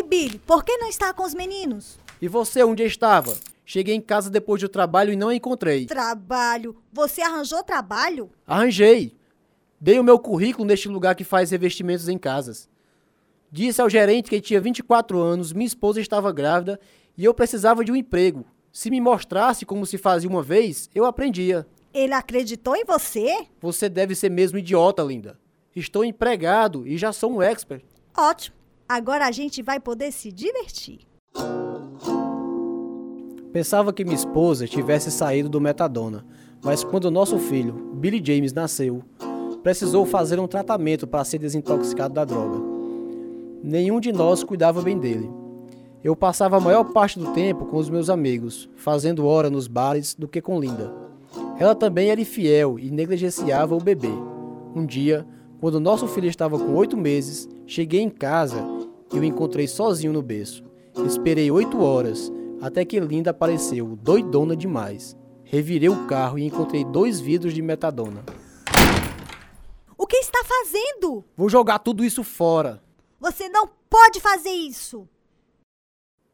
Billy, 0.06 0.38
por 0.38 0.64
que 0.64 0.76
não 0.76 0.88
está 0.88 1.12
com 1.12 1.24
os 1.24 1.34
meninos? 1.34 1.98
E 2.22 2.28
você, 2.28 2.62
onde 2.62 2.82
estava? 2.84 3.36
Cheguei 3.64 3.94
em 3.94 4.00
casa 4.00 4.30
depois 4.30 4.60
do 4.60 4.68
trabalho 4.68 5.12
e 5.12 5.16
não 5.16 5.28
a 5.28 5.34
encontrei. 5.34 5.86
Trabalho? 5.86 6.76
Você 6.92 7.20
arranjou 7.20 7.62
trabalho? 7.64 8.30
Arranjei. 8.46 9.16
Dei 9.80 9.98
o 9.98 10.04
meu 10.04 10.18
currículo 10.18 10.66
neste 10.66 10.88
lugar 10.88 11.14
que 11.14 11.24
faz 11.24 11.50
revestimentos 11.50 12.08
em 12.08 12.16
casas. 12.16 12.68
Disse 13.50 13.80
ao 13.80 13.90
gerente 13.90 14.30
que 14.30 14.40
tinha 14.40 14.60
24 14.60 15.20
anos, 15.20 15.52
minha 15.52 15.66
esposa 15.66 16.00
estava 16.00 16.32
grávida 16.32 16.78
e 17.16 17.24
eu 17.24 17.34
precisava 17.34 17.84
de 17.84 17.90
um 17.90 17.96
emprego. 17.96 18.44
Se 18.72 18.90
me 18.90 19.00
mostrasse 19.00 19.66
como 19.66 19.84
se 19.84 19.98
fazia 19.98 20.28
uma 20.30 20.42
vez, 20.42 20.88
eu 20.94 21.04
aprendia. 21.04 21.66
Ele 21.92 22.12
acreditou 22.12 22.76
em 22.76 22.84
você? 22.84 23.46
Você 23.60 23.88
deve 23.88 24.14
ser 24.14 24.30
mesmo 24.30 24.58
idiota, 24.58 25.02
linda. 25.02 25.38
Estou 25.74 26.04
empregado 26.04 26.86
e 26.86 26.96
já 26.96 27.12
sou 27.12 27.32
um 27.32 27.42
expert. 27.42 27.84
Ótimo. 28.16 28.56
Agora 28.88 29.26
a 29.26 29.32
gente 29.32 29.62
vai 29.62 29.80
poder 29.80 30.12
se 30.12 30.30
divertir. 30.30 31.00
Pensava 33.52 33.92
que 33.92 34.04
minha 34.04 34.14
esposa 34.14 34.68
tivesse 34.68 35.10
saído 35.10 35.48
do 35.48 35.60
metadona, 35.60 36.24
mas 36.62 36.84
quando 36.84 37.10
nosso 37.10 37.36
filho, 37.36 37.72
Billy 37.94 38.22
James, 38.24 38.52
nasceu, 38.52 39.02
precisou 39.60 40.06
fazer 40.06 40.38
um 40.38 40.46
tratamento 40.46 41.04
para 41.04 41.24
ser 41.24 41.38
desintoxicado 41.38 42.14
da 42.14 42.24
droga. 42.24 42.62
Nenhum 43.60 43.98
de 43.98 44.12
nós 44.12 44.44
cuidava 44.44 44.80
bem 44.80 44.96
dele. 44.96 45.28
Eu 46.04 46.14
passava 46.14 46.56
a 46.56 46.60
maior 46.60 46.84
parte 46.84 47.18
do 47.18 47.32
tempo 47.32 47.64
com 47.64 47.78
os 47.78 47.90
meus 47.90 48.08
amigos, 48.08 48.70
fazendo 48.76 49.26
hora 49.26 49.50
nos 49.50 49.66
bares 49.66 50.14
do 50.14 50.28
que 50.28 50.40
com 50.40 50.60
Linda. 50.60 50.94
Ela 51.58 51.74
também 51.74 52.10
era 52.10 52.20
infiel 52.20 52.78
e 52.78 52.88
negligenciava 52.88 53.74
o 53.74 53.82
bebê. 53.82 54.12
Um 54.76 54.86
dia, 54.86 55.26
quando 55.60 55.80
nosso 55.80 56.06
filho 56.06 56.28
estava 56.28 56.56
com 56.56 56.74
oito 56.74 56.96
meses, 56.96 57.48
cheguei 57.66 58.00
em 58.00 58.10
casa 58.10 58.75
e 59.12 59.18
o 59.18 59.24
encontrei 59.24 59.66
sozinho 59.66 60.12
no 60.12 60.22
berço. 60.22 60.64
Esperei 61.06 61.50
oito 61.50 61.80
horas, 61.80 62.32
até 62.60 62.84
que 62.84 62.98
Linda 62.98 63.30
apareceu, 63.30 63.96
doidona 63.96 64.56
demais. 64.56 65.16
Revirei 65.44 65.88
o 65.88 66.06
carro 66.06 66.38
e 66.38 66.44
encontrei 66.44 66.84
dois 66.84 67.20
vidros 67.20 67.54
de 67.54 67.62
metadona. 67.62 68.24
O 69.96 70.06
que 70.06 70.16
está 70.16 70.42
fazendo? 70.44 71.24
Vou 71.36 71.48
jogar 71.48 71.78
tudo 71.78 72.04
isso 72.04 72.24
fora. 72.24 72.82
Você 73.20 73.48
não 73.48 73.68
pode 73.88 74.20
fazer 74.20 74.50
isso. 74.50 75.08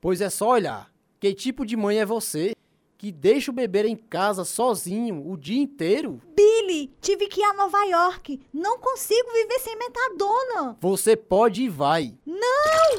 Pois 0.00 0.20
é 0.20 0.30
só 0.30 0.50
olhar. 0.50 0.92
Que 1.20 1.32
tipo 1.32 1.64
de 1.64 1.76
mãe 1.76 1.98
é 1.98 2.06
você? 2.06 2.54
Que 3.02 3.10
deixa 3.10 3.50
o 3.50 3.54
bebê 3.54 3.88
em 3.88 3.96
casa 3.96 4.44
sozinho 4.44 5.28
o 5.28 5.36
dia 5.36 5.60
inteiro? 5.60 6.22
Billy, 6.36 6.88
tive 7.00 7.26
que 7.26 7.40
ir 7.40 7.44
a 7.44 7.52
Nova 7.52 7.84
York. 7.86 8.40
Não 8.54 8.78
consigo 8.78 9.28
viver 9.32 9.58
sem 9.58 9.76
metadona. 9.76 10.76
Você 10.80 11.16
pode 11.16 11.64
e 11.64 11.68
vai. 11.68 12.14
Não! 12.24 12.98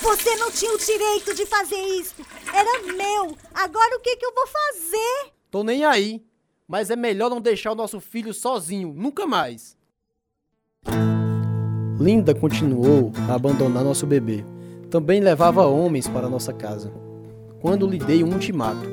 Você 0.00 0.36
não 0.36 0.50
tinha 0.50 0.72
o 0.72 0.78
direito 0.78 1.34
de 1.34 1.44
fazer 1.44 1.76
isso. 1.76 2.14
Era 2.54 2.90
meu. 2.94 3.36
Agora 3.52 3.96
o 3.98 4.00
que, 4.00 4.16
que 4.16 4.24
eu 4.24 4.34
vou 4.34 4.46
fazer? 4.46 5.32
Tô 5.50 5.62
nem 5.62 5.84
aí. 5.84 6.24
Mas 6.66 6.90
é 6.90 6.96
melhor 6.96 7.28
não 7.28 7.38
deixar 7.38 7.72
o 7.72 7.76
nosso 7.76 8.00
filho 8.00 8.32
sozinho, 8.32 8.94
nunca 8.96 9.26
mais. 9.26 9.76
Linda 12.00 12.34
continuou 12.34 13.12
a 13.28 13.34
abandonar 13.34 13.84
nosso 13.84 14.06
bebê. 14.06 14.42
Também 14.90 15.20
levava 15.20 15.66
homens 15.66 16.08
para 16.08 16.30
nossa 16.30 16.52
casa. 16.52 16.90
Quando 17.60 17.86
lhe 17.86 17.98
dei 17.98 18.24
um 18.24 18.32
ultimato, 18.32 18.88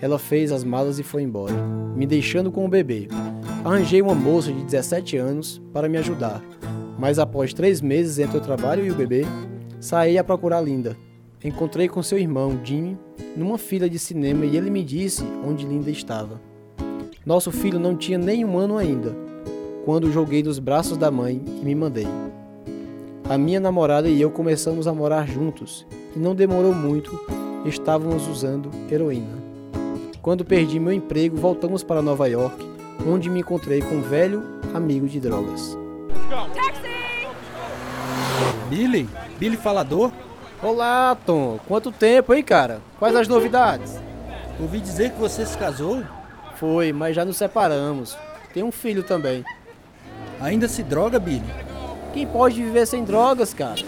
ela 0.00 0.18
fez 0.18 0.50
as 0.50 0.64
malas 0.64 0.98
e 0.98 1.04
foi 1.04 1.22
embora, 1.22 1.54
me 1.94 2.04
deixando 2.04 2.50
com 2.50 2.64
o 2.64 2.68
bebê. 2.68 3.06
Arranjei 3.64 4.02
uma 4.02 4.14
moça 4.14 4.52
de 4.52 4.64
17 4.64 5.16
anos 5.16 5.62
para 5.72 5.88
me 5.88 5.98
ajudar, 5.98 6.42
mas 6.98 7.20
após 7.20 7.54
três 7.54 7.80
meses 7.80 8.18
entre 8.18 8.38
o 8.38 8.40
trabalho 8.40 8.84
e 8.84 8.90
o 8.90 8.94
bebê, 8.94 9.22
saí 9.78 10.18
a 10.18 10.24
procurar 10.24 10.60
Linda. 10.60 10.96
Encontrei 11.44 11.88
com 11.88 12.02
seu 12.02 12.18
irmão, 12.18 12.58
Jimmy, 12.64 12.98
numa 13.36 13.56
fila 13.56 13.88
de 13.88 13.98
cinema 13.98 14.44
e 14.44 14.56
ele 14.56 14.70
me 14.70 14.82
disse 14.82 15.22
onde 15.46 15.64
Linda 15.64 15.90
estava. 15.90 16.40
Nosso 17.24 17.52
filho 17.52 17.78
não 17.78 17.96
tinha 17.96 18.18
nem 18.18 18.44
um 18.44 18.58
ano 18.58 18.76
ainda, 18.76 19.14
quando 19.84 20.10
joguei 20.10 20.42
nos 20.42 20.58
braços 20.58 20.96
da 20.96 21.10
mãe 21.10 21.40
e 21.46 21.64
me 21.64 21.74
mandei. 21.74 22.23
A 23.26 23.38
minha 23.38 23.58
namorada 23.58 24.06
e 24.06 24.20
eu 24.20 24.30
começamos 24.30 24.86
a 24.86 24.92
morar 24.92 25.26
juntos 25.26 25.86
e 26.14 26.18
não 26.18 26.34
demorou 26.34 26.74
muito, 26.74 27.18
estávamos 27.64 28.28
usando 28.28 28.70
heroína. 28.90 29.42
Quando 30.20 30.44
perdi 30.44 30.78
meu 30.78 30.92
emprego, 30.92 31.34
voltamos 31.34 31.82
para 31.82 32.02
Nova 32.02 32.28
York, 32.28 32.62
onde 33.06 33.30
me 33.30 33.40
encontrei 33.40 33.80
com 33.80 33.94
um 33.94 34.02
velho 34.02 34.42
amigo 34.74 35.08
de 35.08 35.18
drogas. 35.20 35.74
Billy? 38.68 39.08
Billy 39.38 39.56
Falador? 39.56 40.12
Olá, 40.62 41.16
Tom. 41.24 41.58
Quanto 41.66 41.90
tempo, 41.90 42.34
hein, 42.34 42.42
cara? 42.42 42.82
Quais 42.98 43.16
as 43.16 43.26
novidades? 43.26 43.98
Ouvi 44.60 44.80
dizer 44.80 45.12
que 45.12 45.20
você 45.20 45.46
se 45.46 45.56
casou? 45.56 46.02
Foi, 46.56 46.92
mas 46.92 47.16
já 47.16 47.24
nos 47.24 47.38
separamos. 47.38 48.18
Tem 48.52 48.62
um 48.62 48.70
filho 48.70 49.02
também. 49.02 49.42
Ainda 50.40 50.68
se 50.68 50.82
droga, 50.82 51.18
Billy? 51.18 51.73
Quem 52.14 52.28
pode 52.28 52.62
viver 52.62 52.86
sem 52.86 53.02
drogas, 53.02 53.52
cara? 53.52 53.82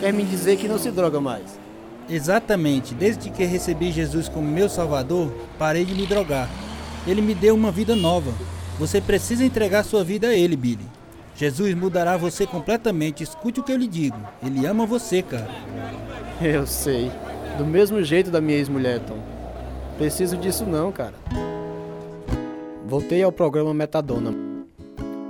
Quer 0.00 0.12
me 0.12 0.24
dizer 0.24 0.56
que 0.56 0.66
não 0.66 0.76
se 0.76 0.90
droga 0.90 1.20
mais? 1.20 1.56
Exatamente. 2.08 2.94
Desde 2.94 3.30
que 3.30 3.44
recebi 3.44 3.92
Jesus 3.92 4.28
como 4.28 4.50
meu 4.50 4.68
salvador, 4.68 5.32
parei 5.56 5.84
de 5.84 5.94
me 5.94 6.04
drogar. 6.04 6.50
Ele 7.06 7.22
me 7.22 7.32
deu 7.32 7.54
uma 7.54 7.70
vida 7.70 7.94
nova. 7.94 8.32
Você 8.76 9.00
precisa 9.00 9.44
entregar 9.44 9.84
sua 9.84 10.02
vida 10.02 10.26
a 10.26 10.34
ele, 10.34 10.56
Billy. 10.56 10.84
Jesus 11.36 11.72
mudará 11.76 12.16
você 12.16 12.44
completamente. 12.44 13.22
Escute 13.22 13.60
o 13.60 13.62
que 13.62 13.70
eu 13.70 13.76
lhe 13.76 13.86
digo. 13.86 14.18
Ele 14.44 14.66
ama 14.66 14.84
você, 14.84 15.22
cara. 15.22 15.48
Eu 16.42 16.66
sei. 16.66 17.08
Do 17.56 17.64
mesmo 17.64 18.02
jeito 18.02 18.32
da 18.32 18.40
minha 18.40 18.58
ex-mulher, 18.58 18.98
Tom. 18.98 19.18
Preciso 19.96 20.36
disso 20.36 20.66
não, 20.66 20.90
cara. 20.90 21.14
Voltei 22.84 23.22
ao 23.22 23.30
programa 23.30 23.72
Metadona. 23.72 24.49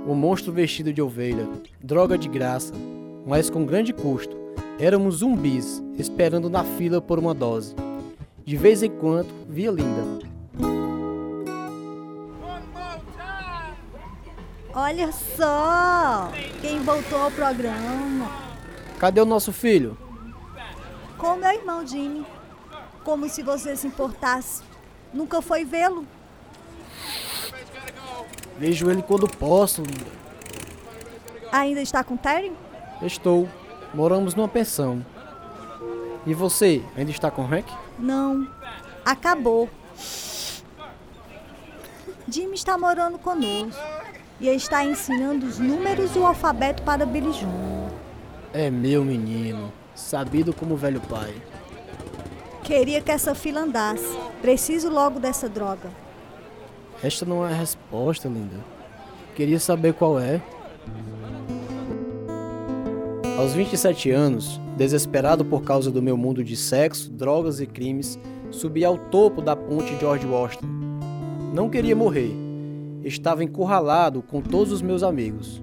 O 0.05 0.15
monstro 0.15 0.51
vestido 0.51 0.91
de 0.91 1.01
ovelha, 1.01 1.47
droga 1.81 2.17
de 2.17 2.27
graça, 2.27 2.73
mas 3.25 3.49
com 3.49 3.65
grande 3.65 3.93
custo. 3.93 4.35
Éramos 4.79 5.17
zumbis, 5.17 5.81
esperando 5.97 6.49
na 6.49 6.63
fila 6.63 6.99
por 6.99 7.19
uma 7.19 7.35
dose. 7.35 7.75
De 8.43 8.57
vez 8.57 8.81
em 8.81 8.89
quando, 8.89 9.29
via 9.47 9.69
Linda. 9.69 10.19
Olha 14.73 15.11
só! 15.11 16.31
Quem 16.61 16.79
voltou 16.79 17.19
ao 17.19 17.31
programa? 17.31 18.31
Cadê 18.97 19.21
o 19.21 19.25
nosso 19.25 19.53
filho? 19.53 19.97
Com 21.17 21.35
meu 21.35 21.51
irmão 21.51 21.85
Jimmy. 21.85 22.25
Como 23.03 23.29
se 23.29 23.43
você 23.43 23.75
se 23.75 23.85
importasse. 23.85 24.63
Nunca 25.13 25.41
foi 25.41 25.63
vê-lo? 25.63 26.07
Vejo 28.61 28.91
ele 28.91 29.01
quando 29.01 29.27
posso, 29.27 29.81
Linda. 29.81 30.05
Ainda 31.51 31.81
está 31.81 32.03
com 32.03 32.15
Terry? 32.15 32.51
Estou. 33.01 33.49
Moramos 33.91 34.35
numa 34.35 34.47
pensão. 34.47 35.03
E 36.27 36.33
você, 36.35 36.83
ainda 36.95 37.09
está 37.09 37.31
com 37.31 37.41
Hank? 37.41 37.65
Não. 37.97 38.47
Acabou. 39.03 39.67
Jimmy 42.29 42.53
está 42.53 42.77
morando 42.77 43.17
conosco. 43.17 43.81
E 44.39 44.47
está 44.47 44.85
ensinando 44.85 45.47
os 45.47 45.57
números 45.57 46.15
e 46.15 46.19
o 46.19 46.27
alfabeto 46.27 46.83
para 46.83 47.03
Billy 47.03 47.31
Jr. 47.31 47.91
É 48.53 48.69
meu 48.69 49.03
menino, 49.03 49.73
sabido 49.95 50.53
como 50.53 50.75
velho 50.75 51.01
pai. 51.01 51.33
Queria 52.63 53.01
que 53.01 53.11
essa 53.11 53.33
fila 53.33 53.61
andasse. 53.61 54.05
Preciso 54.39 54.87
logo 54.87 55.19
dessa 55.19 55.49
droga. 55.49 55.89
Esta 57.03 57.25
não 57.25 57.45
é 57.45 57.51
a 57.51 57.55
resposta, 57.55 58.27
linda. 58.27 58.57
Queria 59.35 59.59
saber 59.59 59.93
qual 59.93 60.19
é. 60.19 60.41
Aos 63.37 63.53
27 63.53 64.11
anos, 64.11 64.61
desesperado 64.77 65.43
por 65.43 65.63
causa 65.63 65.89
do 65.89 66.01
meu 66.01 66.15
mundo 66.15 66.43
de 66.43 66.55
sexo, 66.55 67.09
drogas 67.11 67.59
e 67.59 67.65
crimes, 67.65 68.19
subi 68.51 68.85
ao 68.85 68.97
topo 68.97 69.41
da 69.41 69.55
ponte 69.55 69.97
George 69.99 70.27
Washington. 70.27 70.67
Não 71.53 71.69
queria 71.69 71.95
morrer. 71.95 72.31
Estava 73.03 73.43
encurralado 73.43 74.21
com 74.21 74.41
todos 74.41 74.71
os 74.71 74.81
meus 74.81 75.01
amigos. 75.01 75.61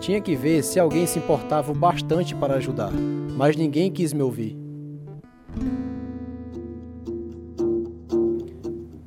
Tinha 0.00 0.20
que 0.20 0.34
ver 0.34 0.62
se 0.64 0.80
alguém 0.80 1.06
se 1.06 1.20
importava 1.20 1.70
o 1.70 1.74
bastante 1.74 2.34
para 2.34 2.54
ajudar, 2.54 2.92
mas 3.36 3.56
ninguém 3.56 3.92
quis 3.92 4.12
me 4.12 4.22
ouvir. 4.22 4.58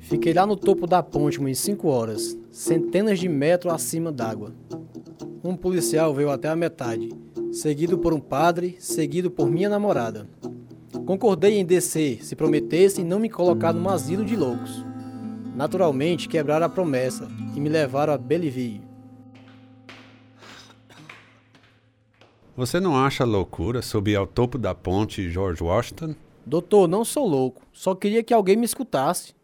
Fiquei 0.10 0.34
lá 0.34 0.44
no 0.44 0.56
topo 0.56 0.88
da 0.88 1.04
ponte 1.04 1.38
umas 1.38 1.60
5 1.60 1.88
horas, 1.88 2.36
centenas 2.50 3.20
de 3.20 3.30
metros 3.30 3.72
acima 3.72 4.12
d'água. 4.12 4.56
Um 5.44 5.56
policial 5.56 6.16
veio 6.16 6.32
até 6.32 6.48
a 6.48 6.56
metade, 6.56 7.12
seguido 7.52 7.96
por 7.96 8.12
um 8.12 8.20
padre, 8.20 8.76
seguido 8.80 9.30
por 9.30 9.52
minha 9.52 9.70
namorada. 9.70 10.28
Concordei 11.06 11.60
em 11.60 11.64
descer 11.64 12.26
se 12.26 12.36
prometessem 12.36 13.06
não 13.06 13.20
me 13.20 13.30
colocar 13.30 13.72
num 13.72 13.88
asilo 13.88 14.26
de 14.26 14.36
loucos. 14.36 14.84
Naturalmente, 15.56 16.28
quebraram 16.28 16.66
a 16.66 16.70
promessa 16.70 17.28
e 17.56 17.60
me 17.60 17.70
levaram 17.70 18.12
a 18.12 18.18
Belleville. 18.18 18.82
Você 22.58 22.80
não 22.80 22.98
acha 22.98 23.24
loucura 23.24 23.84
subir 23.84 24.16
ao 24.16 24.26
topo 24.26 24.58
da 24.58 24.74
ponte 24.74 25.30
George 25.30 25.64
Washington? 25.64 26.16
Doutor, 26.44 26.88
não 26.88 27.06
sou 27.06 27.28
louco, 27.28 27.62
só 27.72 27.94
queria 27.94 28.24
que 28.24 28.34
alguém 28.34 28.58
me 28.58 28.66
escutasse. 28.66 29.38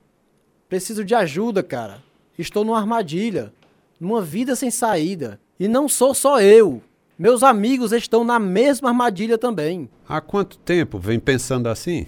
Preciso 0.75 1.05
de 1.05 1.15
ajuda, 1.15 1.63
cara. 1.63 2.03
Estou 2.37 2.65
numa 2.65 2.77
armadilha, 2.77 3.53
numa 3.97 4.21
vida 4.21 4.57
sem 4.57 4.69
saída. 4.69 5.39
E 5.57 5.69
não 5.69 5.87
sou 5.87 6.13
só 6.13 6.41
eu. 6.41 6.81
Meus 7.17 7.43
amigos 7.43 7.93
estão 7.93 8.25
na 8.25 8.37
mesma 8.37 8.89
armadilha 8.89 9.37
também. 9.37 9.89
Há 10.05 10.19
quanto 10.19 10.57
tempo 10.57 10.99
vem 10.99 11.17
pensando 11.17 11.69
assim? 11.69 12.07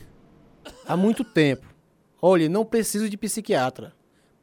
Há 0.85 0.97
muito 0.97 1.23
tempo. 1.23 1.65
Olhe, 2.21 2.49
não 2.49 2.65
preciso 2.65 3.09
de 3.09 3.15
psiquiatra. 3.15 3.93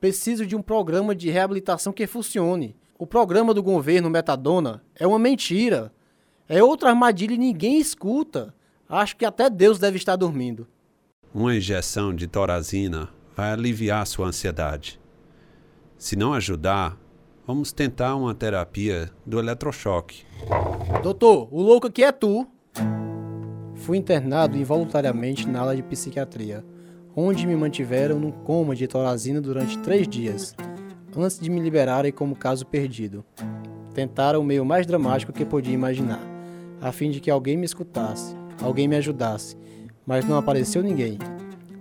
Preciso 0.00 0.46
de 0.46 0.56
um 0.56 0.62
programa 0.62 1.14
de 1.14 1.28
reabilitação 1.28 1.92
que 1.92 2.06
funcione. 2.06 2.74
O 2.98 3.06
programa 3.06 3.52
do 3.52 3.62
governo 3.62 4.08
Metadona 4.08 4.82
é 4.98 5.06
uma 5.06 5.18
mentira. 5.18 5.92
É 6.48 6.64
outra 6.64 6.88
armadilha 6.88 7.34
e 7.34 7.38
ninguém 7.38 7.78
escuta. 7.78 8.54
Acho 8.88 9.18
que 9.18 9.26
até 9.26 9.50
Deus 9.50 9.78
deve 9.78 9.98
estar 9.98 10.16
dormindo. 10.16 10.66
Uma 11.34 11.54
injeção 11.54 12.14
de 12.14 12.26
torazina 12.26 13.10
vai 13.36 13.52
aliviar 13.52 14.06
sua 14.06 14.26
ansiedade. 14.28 15.00
Se 15.96 16.16
não 16.16 16.34
ajudar, 16.34 16.98
vamos 17.46 17.72
tentar 17.72 18.14
uma 18.16 18.34
terapia 18.34 19.10
do 19.24 19.38
eletrochoque. 19.38 20.24
Doutor, 21.02 21.48
o 21.50 21.62
louco 21.62 21.86
aqui 21.86 22.04
é 22.04 22.12
tu. 22.12 22.46
Fui 23.74 23.98
internado 23.98 24.56
involuntariamente 24.56 25.48
na 25.48 25.60
ala 25.60 25.76
de 25.76 25.82
psiquiatria, 25.82 26.64
onde 27.14 27.46
me 27.46 27.56
mantiveram 27.56 28.18
num 28.18 28.30
coma 28.30 28.74
de 28.74 28.86
torazina 28.86 29.40
durante 29.40 29.78
três 29.78 30.06
dias, 30.06 30.54
antes 31.16 31.38
de 31.38 31.50
me 31.50 31.60
liberarem 31.60 32.12
como 32.12 32.36
caso 32.36 32.66
perdido. 32.66 33.24
Tentaram 33.92 34.40
o 34.40 34.44
meio 34.44 34.64
mais 34.64 34.86
dramático 34.86 35.32
que 35.32 35.44
podia 35.44 35.74
imaginar, 35.74 36.20
a 36.80 36.90
fim 36.92 37.10
de 37.10 37.20
que 37.20 37.30
alguém 37.30 37.56
me 37.56 37.64
escutasse, 37.64 38.34
alguém 38.60 38.88
me 38.88 38.96
ajudasse, 38.96 39.56
mas 40.06 40.24
não 40.24 40.36
apareceu 40.36 40.82
ninguém. 40.82 41.18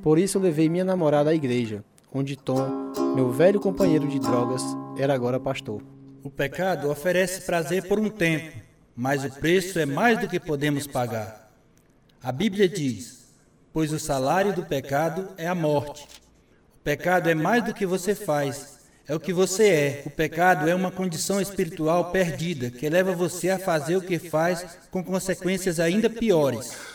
Por 0.03 0.19
isso 0.19 0.38
levei 0.38 0.67
minha 0.67 0.83
namorada 0.83 1.29
à 1.29 1.33
igreja, 1.33 1.81
onde 2.13 2.36
Tom, 2.36 2.91
meu 3.15 3.31
velho 3.31 3.57
companheiro 3.57 4.05
de 4.05 4.19
drogas, 4.19 4.62
era 4.98 5.13
agora 5.13 5.39
pastor. 5.39 5.81
O 6.22 6.29
pecado 6.29 6.89
oferece 6.89 7.45
prazer 7.45 7.88
por 7.88 7.98
um 7.98 8.10
tempo, 8.10 8.60
mas 8.93 9.24
o 9.24 9.31
preço 9.31 9.79
é 9.79 9.86
mais 9.86 10.19
do 10.19 10.27
que 10.27 10.41
podemos 10.41 10.86
pagar. 10.86 11.50
A 12.22 12.33
Bíblia 12.33 12.67
diz: 12.67 13.33
Pois 13.72 13.93
o 13.93 14.00
salário 14.00 14.51
do 14.51 14.65
pecado 14.65 15.29
é 15.38 15.48
a 15.48 15.55
morte. 15.55 16.03
O 16.75 16.83
pecado 16.83 17.29
é 17.29 17.33
mais 17.33 17.63
do 17.63 17.74
que 17.74 17.86
você 17.86 18.13
faz, 18.13 18.79
é 19.07 19.15
o 19.15 19.19
que 19.22 19.31
você 19.31 19.67
é. 19.69 20.03
O 20.05 20.10
pecado 20.10 20.69
é 20.69 20.75
uma 20.75 20.91
condição 20.91 21.39
espiritual 21.39 22.12
perdida 22.12 22.69
que 22.69 22.89
leva 22.89 23.13
você 23.13 23.50
a 23.50 23.60
fazer 23.60 23.95
o 23.95 24.01
que 24.01 24.19
faz 24.19 24.79
com 24.91 25.01
consequências 25.01 25.79
ainda 25.79 26.10
piores. 26.10 26.92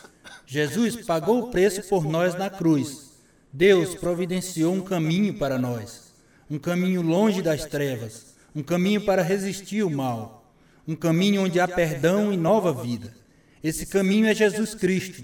Jesus 0.51 0.97
pagou 1.05 1.41
o 1.41 1.51
preço 1.51 1.83
por 1.83 2.05
nós 2.05 2.35
na 2.35 2.49
cruz. 2.49 3.11
Deus 3.53 3.95
providenciou 3.95 4.73
um 4.73 4.81
caminho 4.81 5.35
para 5.35 5.59
nós, 5.59 6.15
um 6.51 6.59
caminho 6.59 7.03
longe 7.03 7.43
das 7.43 7.67
trevas, 7.67 8.35
um 8.57 8.63
caminho 8.63 9.03
para 9.03 9.21
resistir 9.21 9.83
o 9.83 9.91
mal, 9.91 10.51
um 10.87 10.97
caminho 10.97 11.43
onde 11.43 11.61
há 11.61 11.69
perdão 11.69 12.33
e 12.33 12.37
nova 12.39 12.73
vida. 12.73 13.15
Esse 13.63 13.85
caminho 13.85 14.27
é 14.27 14.35
Jesus 14.35 14.75
Cristo. 14.75 15.23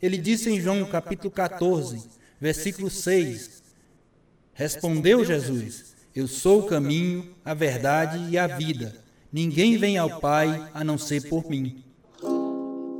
Ele 0.00 0.16
disse 0.16 0.48
em 0.48 0.58
João 0.58 0.82
capítulo 0.86 1.30
14, 1.30 2.02
versículo 2.40 2.88
6: 2.88 3.62
Respondeu 4.54 5.26
Jesus: 5.26 5.94
Eu 6.16 6.26
sou 6.26 6.60
o 6.60 6.66
caminho, 6.66 7.34
a 7.44 7.52
verdade 7.52 8.30
e 8.30 8.38
a 8.38 8.46
vida. 8.46 8.96
Ninguém 9.30 9.76
vem 9.76 9.98
ao 9.98 10.20
Pai 10.20 10.70
a 10.72 10.82
não 10.82 10.96
ser 10.96 11.28
por 11.28 11.50
mim. 11.50 11.83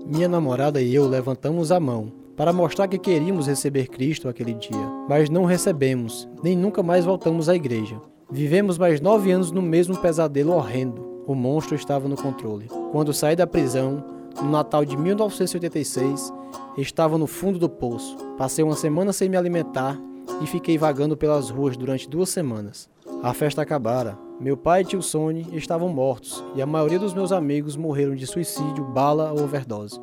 Minha 0.07 0.29
namorada 0.29 0.83
e 0.83 0.95
eu 0.95 1.09
levantamos 1.09 1.73
a 1.73 1.81
mão 1.81 2.13
para 2.37 2.53
mostrar 2.53 2.87
que 2.87 2.99
queríamos 2.99 3.47
receber 3.47 3.89
Cristo 3.89 4.29
aquele 4.29 4.53
dia, 4.53 4.87
mas 5.09 5.31
não 5.31 5.47
recebemos, 5.47 6.29
nem 6.43 6.55
nunca 6.55 6.83
mais 6.83 7.07
voltamos 7.07 7.49
à 7.49 7.55
igreja. 7.55 7.99
Vivemos 8.31 8.77
mais 8.77 9.01
nove 9.01 9.33
anos 9.33 9.51
no 9.51 9.63
mesmo 9.63 9.97
pesadelo 9.97 10.53
horrendo. 10.53 11.25
O 11.27 11.35
monstro 11.35 11.75
estava 11.75 12.07
no 12.07 12.17
controle. 12.17 12.69
Quando 12.93 13.15
saí 13.15 13.35
da 13.35 13.47
prisão, 13.47 14.05
no 14.43 14.51
Natal 14.51 14.85
de 14.85 14.95
1986, 14.95 16.31
estava 16.77 17.17
no 17.17 17.27
fundo 17.27 17.59
do 17.59 17.69
poço. 17.69 18.19
Passei 18.37 18.63
uma 18.63 18.77
semana 18.77 19.11
sem 19.11 19.31
me 19.31 19.39
alimentar 19.39 19.99
e 20.43 20.47
fiquei 20.47 20.77
vagando 20.77 21.17
pelas 21.17 21.49
ruas 21.49 21.79
durante 21.79 22.11
duas 22.11 22.29
semanas. 22.29 22.91
A 23.25 23.33
festa 23.33 23.63
acabara. 23.63 24.19
Meu 24.39 24.55
pai 24.55 24.83
e 24.83 24.85
tio 24.85 25.01
Sony 25.01 25.47
estavam 25.55 25.89
mortos 25.89 26.45
e 26.55 26.61
a 26.61 26.67
maioria 26.67 26.99
dos 26.99 27.15
meus 27.15 27.33
amigos 27.33 27.75
morreram 27.75 28.15
de 28.15 28.27
suicídio, 28.27 28.85
bala 28.85 29.33
ou 29.33 29.45
overdose. 29.45 29.99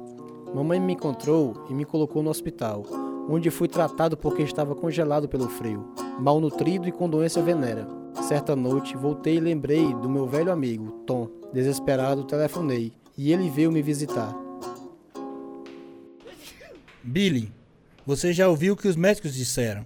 Mamãe 0.56 0.80
me 0.80 0.94
encontrou 0.94 1.68
e 1.70 1.74
me 1.76 1.86
colocou 1.86 2.24
no 2.24 2.32
hospital, 2.32 2.84
onde 3.30 3.52
fui 3.52 3.68
tratado 3.68 4.18
porque 4.18 4.42
estava 4.42 4.74
congelado 4.74 5.30
pelo 5.30 5.48
frio, 5.48 5.94
malnutrido 6.20 6.88
e 6.88 6.92
com 6.92 7.08
doença 7.08 7.44
venérea. 7.44 7.88
Certa 8.24 8.56
noite, 8.56 8.98
voltei 8.98 9.36
e 9.36 9.40
lembrei 9.40 9.94
do 9.94 10.10
meu 10.10 10.26
velho 10.26 10.52
amigo, 10.52 11.04
Tom. 11.06 11.30
Desesperado, 11.54 12.24
telefonei 12.24 12.92
e 13.16 13.32
ele 13.32 13.52
veio 13.52 13.72
me 13.72 13.84
visitar. 13.84 14.36
Billy, 17.04 17.52
você 18.04 18.34
já 18.34 18.48
ouviu 18.50 18.74
o 18.74 18.76
que 18.76 18.88
os 18.88 18.96
médicos 18.96 19.36
disseram. 19.36 19.86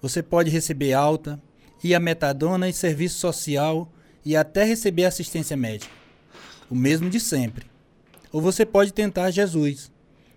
Você 0.00 0.22
pode 0.22 0.50
receber 0.50 0.92
alta, 0.92 1.42
ir 1.82 1.94
a 1.94 2.00
metadona 2.00 2.68
e 2.68 2.72
serviço 2.72 3.18
social 3.18 3.90
e 4.24 4.36
até 4.36 4.64
receber 4.64 5.04
assistência 5.04 5.56
médica. 5.56 5.92
O 6.68 6.74
mesmo 6.74 7.08
de 7.10 7.18
sempre. 7.18 7.66
Ou 8.32 8.40
você 8.40 8.64
pode 8.64 8.92
tentar 8.92 9.30
Jesus. 9.30 9.90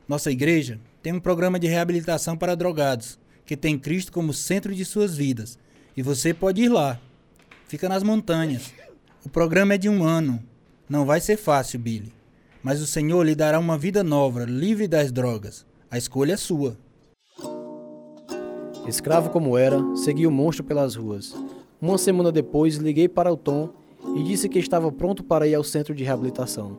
Nossa 0.08 0.32
igreja 0.32 0.79
tem 1.01 1.13
um 1.13 1.19
programa 1.19 1.60
de 1.60 1.67
reabilitação 1.67 2.38
para 2.38 2.56
drogados, 2.56 3.19
que 3.45 3.58
tem 3.58 3.77
Cristo 3.77 4.12
como 4.12 4.34
centro 4.34 4.73
de 4.73 4.86
suas 4.86 5.15
vidas. 5.15 5.60
E 5.95 6.01
você 6.01 6.34
pode 6.34 6.62
ir 6.62 6.69
lá. 6.69 6.99
Fica 7.67 7.88
nas 7.89 8.03
montanhas. 8.03 8.73
O 9.25 9.29
programa 9.29 9.75
é 9.75 9.77
de 9.77 9.89
um 9.89 10.03
ano. 10.03 10.43
Não 10.89 11.06
vai 11.06 11.19
ser 11.19 11.38
fácil, 11.38 11.79
Billy. 11.79 12.12
Mas 12.62 12.82
o 12.82 12.88
Senhor 12.88 13.23
lhe 13.23 13.36
dará 13.36 13.60
uma 13.60 13.77
vida 13.77 14.03
nova, 14.03 14.45
livre 14.45 14.88
das 14.88 15.12
drogas. 15.12 15.65
A 15.91 15.97
escolha 15.97 16.34
é 16.34 16.38
sua. 16.38 16.77
Escravo 18.88 19.30
como 19.30 19.58
era, 19.58 19.80
segui 19.96 20.28
o 20.28 20.32
monstro 20.32 20.63
pelas 20.63 20.96
ruas. 20.96 21.36
Uma 21.82 21.98
semana 21.98 22.32
depois, 22.32 22.76
liguei 22.76 23.08
para 23.08 23.32
o 23.32 23.38
Tom 23.38 23.69
e 24.15 24.24
disse 24.24 24.50
que 24.50 24.60
estava 24.60 24.91
pronto 24.91 25.24
para 25.24 25.48
ir 25.48 25.56
ao 25.56 25.63
centro 25.63 25.96
de 25.96 26.04
reabilitação. 26.04 26.78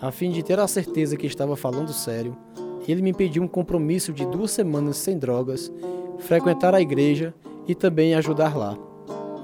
A 0.00 0.10
fim 0.10 0.30
de 0.30 0.42
ter 0.42 0.58
a 0.58 0.68
certeza 0.68 1.16
que 1.16 1.26
estava 1.26 1.56
falando 1.56 1.92
sério, 1.92 2.36
ele 2.86 3.02
me 3.02 3.12
pediu 3.12 3.42
um 3.42 3.48
compromisso 3.48 4.12
de 4.12 4.26
duas 4.26 4.50
semanas 4.50 4.96
sem 4.96 5.18
drogas, 5.18 5.72
frequentar 6.18 6.74
a 6.74 6.80
igreja 6.80 7.34
e 7.66 7.74
também 7.74 8.14
ajudar 8.14 8.56
lá. 8.56 8.76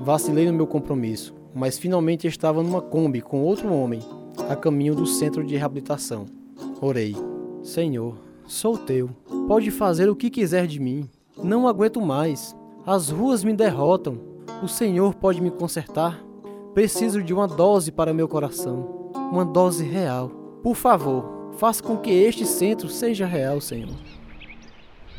Vacilei 0.01 0.47
no 0.47 0.53
meu 0.53 0.67
compromisso, 0.67 1.35
mas 1.55 1.79
finalmente 1.79 2.27
estava 2.27 2.63
numa 2.63 2.81
Kombi 2.81 3.21
com 3.21 3.43
outro 3.43 3.73
homem, 3.73 4.01
a 4.49 4.55
caminho 4.55 4.95
do 4.95 5.07
centro 5.07 5.45
de 5.45 5.57
reabilitação. 5.57 6.27
Orei: 6.81 7.17
Senhor, 7.63 8.17
sou 8.47 8.77
teu. 8.77 9.11
Pode 9.47 9.71
fazer 9.71 10.09
o 10.09 10.17
que 10.17 10.31
quiser 10.31 10.67
de 10.67 10.79
mim. 10.79 11.09
Não 11.37 11.67
aguento 11.67 12.01
mais. 12.01 12.57
As 12.87 13.09
ruas 13.09 13.45
me 13.45 13.53
derrotam. 13.53 14.19
O 14.63 14.69
Senhor 14.69 15.15
pode 15.15 15.41
me 15.41 15.51
consertar? 15.51 16.23
Preciso 16.75 17.23
de 17.23 17.33
uma 17.33 17.47
dose 17.47 17.93
para 17.93 18.13
meu 18.13 18.29
coração. 18.29 19.11
Uma 19.31 19.45
dose 19.45 19.85
real. 19.85 20.29
Por 20.63 20.75
favor, 20.75 21.53
faça 21.57 21.83
com 21.83 21.97
que 21.97 22.11
este 22.11 22.45
centro 22.45 22.89
seja 22.89 23.27
real, 23.27 23.61
Senhor. 23.61 23.95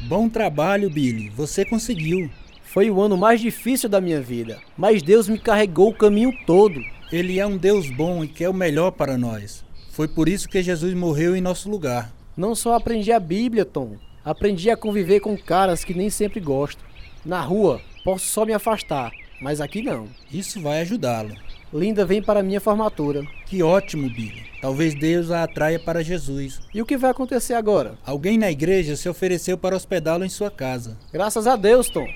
Bom 0.08 0.28
trabalho, 0.30 0.90
Billy. 0.90 1.30
Você 1.30 1.64
conseguiu. 1.64 2.30
Foi 2.64 2.90
o 2.90 3.02
ano 3.02 3.18
mais 3.18 3.42
difícil 3.42 3.90
da 3.90 4.00
minha 4.00 4.22
vida, 4.22 4.60
mas 4.78 5.04
Deus 5.04 5.28
me 5.28 5.38
carregou 5.38 5.90
o 5.90 5.98
caminho 5.98 6.32
todo. 6.46 6.80
Ele 7.12 7.40
é 7.40 7.46
um 7.46 7.58
Deus 7.58 7.90
bom 7.90 8.24
e 8.24 8.28
quer 8.28 8.50
o 8.50 8.54
melhor 8.54 8.92
para 8.92 9.18
nós. 9.18 9.66
Foi 9.90 10.08
por 10.08 10.30
isso 10.30 10.48
que 10.48 10.64
Jesus 10.64 10.94
morreu 10.94 11.36
em 11.36 11.42
nosso 11.42 11.70
lugar. 11.70 12.14
Não 12.38 12.56
só 12.56 12.76
aprendi 12.76 13.12
a 13.12 13.20
Bíblia, 13.20 13.66
Tom. 13.66 13.98
Aprendi 14.24 14.70
a 14.70 14.78
conviver 14.78 15.20
com 15.20 15.38
caras 15.38 15.84
que 15.84 15.94
nem 15.94 16.10
sempre 16.10 16.40
gosto. 16.40 16.84
Na 17.26 17.42
rua, 17.42 17.82
posso 18.04 18.26
só 18.28 18.46
me 18.46 18.54
afastar, 18.54 19.12
mas 19.42 19.60
aqui 19.60 19.82
não. 19.82 20.08
Isso 20.32 20.62
vai 20.62 20.82
ajudá-lo. 20.82 21.36
Linda 21.74 22.06
vem 22.06 22.22
para 22.22 22.44
minha 22.44 22.60
formatura. 22.60 23.26
Que 23.46 23.64
ótimo, 23.64 24.10
Billy. 24.10 24.44
Talvez 24.62 24.94
Deus 24.94 25.32
a 25.32 25.44
atraia 25.44 25.80
para 25.80 26.04
Jesus. 26.04 26.60
E 26.74 26.82
o 26.82 26.86
que 26.86 26.98
vai 26.98 27.12
acontecer 27.12 27.54
agora? 27.54 27.98
Alguém 28.06 28.38
na 28.38 28.52
igreja 28.52 28.96
se 28.96 29.08
ofereceu 29.08 29.58
para 29.58 29.76
hospedá-lo 29.76 30.26
em 30.26 30.30
sua 30.30 30.52
casa. 30.52 30.98
Graças 31.12 31.48
a 31.48 31.56
Deus, 31.56 31.90
Tom. 31.90 32.08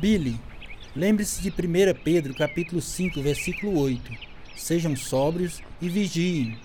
Billy, 0.00 0.36
lembre-se 0.94 1.42
de 1.42 1.50
1 1.50 1.52
Pedro, 2.02 2.34
capítulo 2.34 2.80
5, 2.80 3.20
versículo 3.20 3.78
8. 3.80 4.12
Sejam 4.56 4.94
sóbrios 4.94 5.60
e 5.82 5.88
vigiem. 5.88 6.56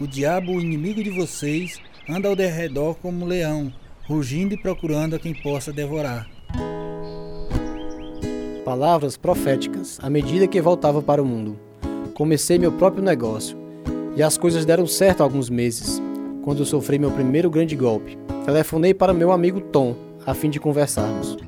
O 0.00 0.06
diabo, 0.06 0.52
o 0.52 0.60
inimigo 0.60 1.02
de 1.02 1.10
vocês, 1.10 1.80
anda 2.08 2.28
ao 2.28 2.34
derredor 2.34 2.96
como 2.96 3.24
um 3.24 3.28
leão, 3.28 3.72
rugindo 4.12 4.52
e 4.52 4.58
procurando 4.58 5.16
a 5.16 5.18
quem 5.18 5.32
possa 5.32 5.72
devorar. 5.72 6.28
Palavras 8.62 9.16
proféticas 9.16 9.98
à 10.02 10.10
medida 10.10 10.46
que 10.46 10.60
voltava 10.60 11.00
para 11.00 11.22
o 11.22 11.24
mundo. 11.24 11.58
Comecei 12.12 12.58
meu 12.58 12.70
próprio 12.70 13.02
negócio 13.02 13.56
e 14.14 14.22
as 14.22 14.36
coisas 14.36 14.66
deram 14.66 14.86
certo 14.86 15.22
há 15.22 15.24
alguns 15.24 15.48
meses, 15.48 16.00
quando 16.44 16.64
sofri 16.66 16.98
meu 16.98 17.10
primeiro 17.10 17.48
grande 17.48 17.74
golpe. 17.74 18.18
Telefonei 18.44 18.92
para 18.92 19.14
meu 19.14 19.32
amigo 19.32 19.62
Tom 19.62 19.96
a 20.26 20.34
fim 20.34 20.50
de 20.50 20.60
conversarmos. 20.60 21.38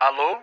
Alô? 0.00 0.38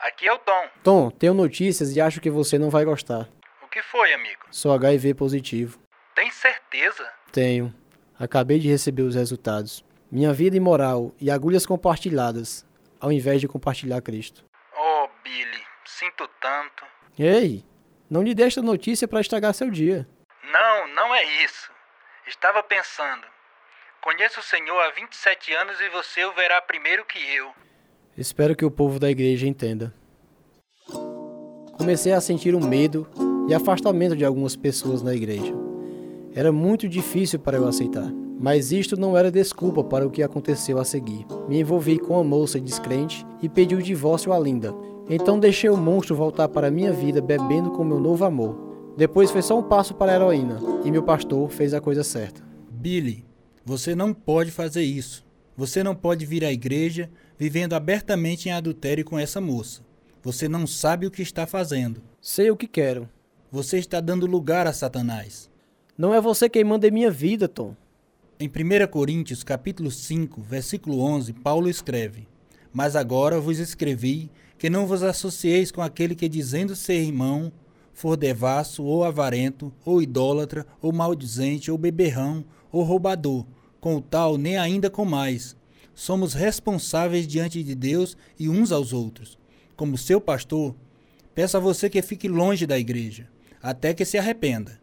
Aqui 0.00 0.26
é 0.26 0.32
o 0.32 0.38
Tom. 0.38 0.64
Tom, 0.82 1.10
tenho 1.10 1.34
notícias 1.34 1.94
e 1.94 2.00
acho 2.00 2.22
que 2.22 2.30
você 2.30 2.58
não 2.58 2.70
vai 2.70 2.86
gostar. 2.86 3.28
O 3.62 3.68
que 3.68 3.82
foi, 3.82 4.14
amigo? 4.14 4.40
Sou 4.50 4.72
HIV 4.72 5.12
positivo. 5.12 5.85
Tem 6.16 6.30
certeza? 6.30 7.06
Tenho. 7.30 7.72
Acabei 8.18 8.58
de 8.58 8.68
receber 8.68 9.02
os 9.02 9.14
resultados. 9.14 9.84
Minha 10.10 10.32
vida 10.32 10.56
imoral 10.56 11.14
e 11.20 11.30
agulhas 11.30 11.66
compartilhadas, 11.66 12.66
ao 12.98 13.12
invés 13.12 13.38
de 13.38 13.46
compartilhar 13.46 14.00
Cristo. 14.00 14.42
Oh, 14.74 15.08
Billy, 15.22 15.62
sinto 15.84 16.26
tanto. 16.40 16.84
Ei, 17.18 17.62
não 18.08 18.22
lhe 18.22 18.34
dê 18.34 18.44
esta 18.44 18.62
notícia 18.62 19.06
para 19.06 19.20
estragar 19.20 19.52
seu 19.52 19.70
dia. 19.70 20.08
Não, 20.42 20.88
não 20.94 21.14
é 21.14 21.22
isso. 21.44 21.70
Estava 22.26 22.62
pensando. 22.62 23.26
Conheço 24.00 24.40
o 24.40 24.42
Senhor 24.42 24.80
há 24.80 24.92
27 24.92 25.52
anos 25.52 25.78
e 25.80 25.88
você 25.90 26.24
o 26.24 26.32
verá 26.32 26.62
primeiro 26.62 27.04
que 27.04 27.18
eu. 27.34 27.52
Espero 28.16 28.56
que 28.56 28.64
o 28.64 28.70
povo 28.70 28.98
da 28.98 29.10
igreja 29.10 29.46
entenda. 29.46 29.92
Comecei 31.76 32.12
a 32.12 32.22
sentir 32.22 32.54
um 32.54 32.66
medo 32.66 33.06
e 33.50 33.54
afastamento 33.54 34.16
de 34.16 34.24
algumas 34.24 34.56
pessoas 34.56 35.02
na 35.02 35.14
igreja. 35.14 35.65
Era 36.36 36.52
muito 36.52 36.86
difícil 36.86 37.38
para 37.38 37.56
eu 37.56 37.66
aceitar, 37.66 38.12
mas 38.38 38.70
isto 38.70 38.94
não 38.94 39.16
era 39.16 39.30
desculpa 39.30 39.82
para 39.82 40.06
o 40.06 40.10
que 40.10 40.22
aconteceu 40.22 40.78
a 40.78 40.84
seguir. 40.84 41.24
Me 41.48 41.58
envolvi 41.58 41.98
com 41.98 42.18
a 42.18 42.22
moça 42.22 42.60
descrente 42.60 43.26
e 43.40 43.48
pedi 43.48 43.74
o 43.74 43.82
divórcio 43.82 44.34
a 44.34 44.38
Linda. 44.38 44.74
Então 45.08 45.40
deixei 45.40 45.70
o 45.70 45.78
monstro 45.78 46.14
voltar 46.14 46.46
para 46.50 46.70
minha 46.70 46.92
vida 46.92 47.22
bebendo 47.22 47.70
com 47.70 47.82
meu 47.82 47.98
novo 47.98 48.22
amor. 48.26 48.94
Depois 48.98 49.30
foi 49.30 49.40
só 49.40 49.58
um 49.58 49.62
passo 49.62 49.94
para 49.94 50.12
a 50.12 50.14
heroína 50.16 50.60
e 50.84 50.90
meu 50.90 51.02
pastor 51.02 51.48
fez 51.48 51.72
a 51.72 51.80
coisa 51.80 52.04
certa. 52.04 52.42
Billy, 52.70 53.24
você 53.64 53.94
não 53.94 54.12
pode 54.12 54.50
fazer 54.50 54.82
isso. 54.82 55.24
Você 55.56 55.82
não 55.82 55.94
pode 55.94 56.26
vir 56.26 56.44
à 56.44 56.52
igreja 56.52 57.08
vivendo 57.38 57.72
abertamente 57.72 58.50
em 58.50 58.52
adultério 58.52 59.06
com 59.06 59.18
essa 59.18 59.40
moça. 59.40 59.80
Você 60.22 60.50
não 60.50 60.66
sabe 60.66 61.06
o 61.06 61.10
que 61.10 61.22
está 61.22 61.46
fazendo. 61.46 62.02
Sei 62.20 62.50
o 62.50 62.56
que 62.58 62.66
quero. 62.66 63.08
Você 63.50 63.78
está 63.78 64.02
dando 64.02 64.26
lugar 64.26 64.66
a 64.66 64.72
Satanás. 64.74 65.48
Não 65.98 66.12
é 66.12 66.20
você 66.20 66.46
quem 66.46 66.62
manda 66.62 66.86
em 66.86 66.90
minha 66.90 67.10
vida, 67.10 67.48
Tom. 67.48 67.74
Em 68.38 68.48
1 68.48 68.86
Coríntios, 68.90 69.42
capítulo 69.42 69.90
5, 69.90 70.42
versículo 70.42 71.00
11, 71.00 71.32
Paulo 71.32 71.70
escreve: 71.70 72.28
Mas 72.70 72.94
agora 72.94 73.40
vos 73.40 73.58
escrevi 73.58 74.30
que 74.58 74.68
não 74.68 74.86
vos 74.86 75.02
associeis 75.02 75.72
com 75.72 75.80
aquele 75.80 76.14
que 76.14 76.28
dizendo 76.28 76.76
ser 76.76 77.00
irmão 77.00 77.50
for 77.94 78.14
devasso 78.14 78.84
ou 78.84 79.04
avarento, 79.04 79.72
ou 79.86 80.02
idólatra, 80.02 80.66
ou 80.82 80.92
maldizente, 80.92 81.70
ou 81.70 81.78
beberrão, 81.78 82.44
ou 82.70 82.82
roubador, 82.82 83.46
com 83.80 83.96
o 83.96 84.02
tal 84.02 84.36
nem 84.36 84.58
ainda 84.58 84.90
com 84.90 85.06
mais. 85.06 85.56
Somos 85.94 86.34
responsáveis 86.34 87.26
diante 87.26 87.62
de 87.62 87.74
Deus 87.74 88.18
e 88.38 88.50
uns 88.50 88.70
aos 88.70 88.92
outros. 88.92 89.38
Como 89.74 89.96
seu 89.96 90.20
pastor, 90.20 90.76
peço 91.34 91.56
a 91.56 91.60
você 91.60 91.88
que 91.88 92.02
fique 92.02 92.28
longe 92.28 92.66
da 92.66 92.78
igreja, 92.78 93.30
até 93.62 93.94
que 93.94 94.04
se 94.04 94.18
arrependa. 94.18 94.78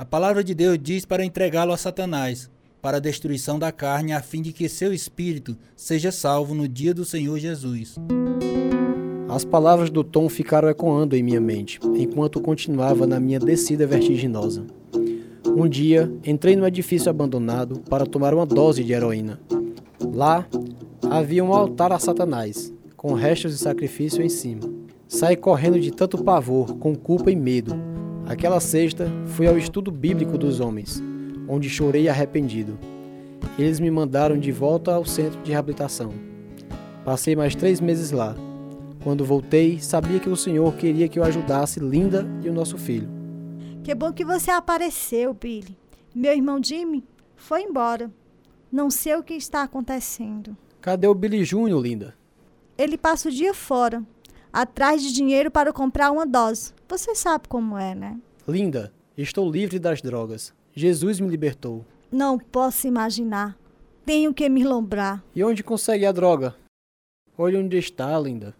A 0.00 0.04
palavra 0.06 0.42
de 0.42 0.54
Deus 0.54 0.78
diz 0.82 1.04
para 1.04 1.26
entregá-lo 1.26 1.74
a 1.74 1.76
Satanás, 1.76 2.50
para 2.80 2.96
a 2.96 3.00
destruição 3.00 3.58
da 3.58 3.70
carne, 3.70 4.14
a 4.14 4.22
fim 4.22 4.40
de 4.40 4.50
que 4.50 4.66
seu 4.66 4.94
espírito 4.94 5.54
seja 5.76 6.10
salvo 6.10 6.54
no 6.54 6.66
dia 6.66 6.94
do 6.94 7.04
Senhor 7.04 7.38
Jesus. 7.38 7.96
As 9.28 9.44
palavras 9.44 9.90
do 9.90 10.02
Tom 10.02 10.26
ficaram 10.30 10.70
ecoando 10.70 11.14
em 11.14 11.22
minha 11.22 11.38
mente, 11.38 11.78
enquanto 11.94 12.40
continuava 12.40 13.06
na 13.06 13.20
minha 13.20 13.38
descida 13.38 13.86
vertiginosa. 13.86 14.64
Um 15.44 15.68
dia, 15.68 16.10
entrei 16.24 16.56
no 16.56 16.66
edifício 16.66 17.10
abandonado 17.10 17.80
para 17.80 18.06
tomar 18.06 18.32
uma 18.32 18.46
dose 18.46 18.82
de 18.82 18.94
heroína. 18.94 19.38
Lá, 20.14 20.48
havia 21.10 21.44
um 21.44 21.52
altar 21.52 21.92
a 21.92 21.98
Satanás, 21.98 22.72
com 22.96 23.12
restos 23.12 23.52
de 23.52 23.58
sacrifício 23.58 24.22
em 24.22 24.30
cima. 24.30 24.62
Saí 25.06 25.36
correndo 25.36 25.78
de 25.78 25.90
tanto 25.90 26.24
pavor, 26.24 26.78
com 26.78 26.94
culpa 26.94 27.30
e 27.30 27.36
medo. 27.36 27.89
Aquela 28.30 28.60
sexta, 28.60 29.10
fui 29.26 29.48
ao 29.48 29.58
estudo 29.58 29.90
bíblico 29.90 30.38
dos 30.38 30.60
homens, 30.60 31.02
onde 31.48 31.68
chorei 31.68 32.08
arrependido. 32.08 32.78
Eles 33.58 33.80
me 33.80 33.90
mandaram 33.90 34.38
de 34.38 34.52
volta 34.52 34.94
ao 34.94 35.04
centro 35.04 35.42
de 35.42 35.50
reabilitação. 35.50 36.14
Passei 37.04 37.34
mais 37.34 37.56
três 37.56 37.80
meses 37.80 38.12
lá. 38.12 38.36
Quando 39.02 39.24
voltei, 39.24 39.80
sabia 39.80 40.20
que 40.20 40.28
o 40.28 40.36
Senhor 40.36 40.72
queria 40.76 41.08
que 41.08 41.18
eu 41.18 41.24
ajudasse 41.24 41.80
Linda 41.80 42.24
e 42.40 42.48
o 42.48 42.52
nosso 42.52 42.78
filho. 42.78 43.08
Que 43.82 43.96
bom 43.96 44.12
que 44.12 44.24
você 44.24 44.52
apareceu, 44.52 45.34
Billy. 45.34 45.76
Meu 46.14 46.32
irmão 46.32 46.62
Jimmy 46.62 47.02
foi 47.34 47.62
embora. 47.62 48.12
Não 48.70 48.90
sei 48.90 49.16
o 49.16 49.24
que 49.24 49.34
está 49.34 49.64
acontecendo. 49.64 50.56
Cadê 50.80 51.08
o 51.08 51.14
Billy 51.16 51.44
Júnior, 51.44 51.82
Linda? 51.82 52.14
Ele 52.78 52.96
passa 52.96 53.28
o 53.28 53.32
dia 53.32 53.52
fora, 53.52 54.04
atrás 54.52 55.02
de 55.02 55.12
dinheiro 55.12 55.50
para 55.50 55.72
comprar 55.72 56.10
uma 56.10 56.26
dose. 56.26 56.72
Você 56.88 57.14
sabe 57.14 57.48
como 57.48 57.76
é, 57.76 57.94
né? 57.94 58.18
Linda, 58.46 58.92
estou 59.16 59.50
livre 59.50 59.78
das 59.78 60.02
drogas. 60.02 60.52
Jesus 60.74 61.20
me 61.20 61.28
libertou. 61.28 61.84
Não 62.10 62.38
posso 62.38 62.86
imaginar. 62.86 63.56
Tenho 64.04 64.34
que 64.34 64.48
me 64.48 64.64
lombrar. 64.64 65.22
E 65.34 65.44
onde 65.44 65.62
consegue 65.62 66.06
a 66.06 66.12
droga? 66.12 66.56
Olha 67.36 67.58
onde 67.58 67.76
está, 67.76 68.18
Linda. 68.18 68.54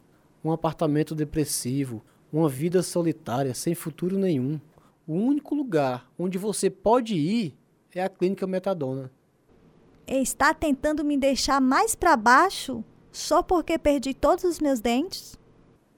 Um 0.45 0.53
apartamento 0.53 1.15
depressivo, 1.15 2.03
uma 2.33 2.49
vida 2.49 2.83
solitária, 2.83 3.53
sem 3.55 3.75
futuro 3.75 4.19
nenhum. 4.19 4.61
O 5.07 5.15
único 5.15 5.55
lugar 5.55 6.09
onde 6.19 6.39
você 6.39 6.71
pode 6.71 7.15
ir 7.15 7.57
é 7.95 8.03
a 8.03 8.09
clínica 8.09 8.47
Metadona. 8.47 9.11
Está 10.07 10.55
tentando 10.55 11.05
me 11.05 11.17
deixar 11.17 11.61
mais 11.61 11.95
para 11.95 12.17
baixo 12.17 12.85
só 13.13 13.43
porque 13.43 13.79
perdi 13.79 14.15
todos 14.15 14.45
os 14.45 14.61
meus 14.61 14.81
dentes? 14.81 15.39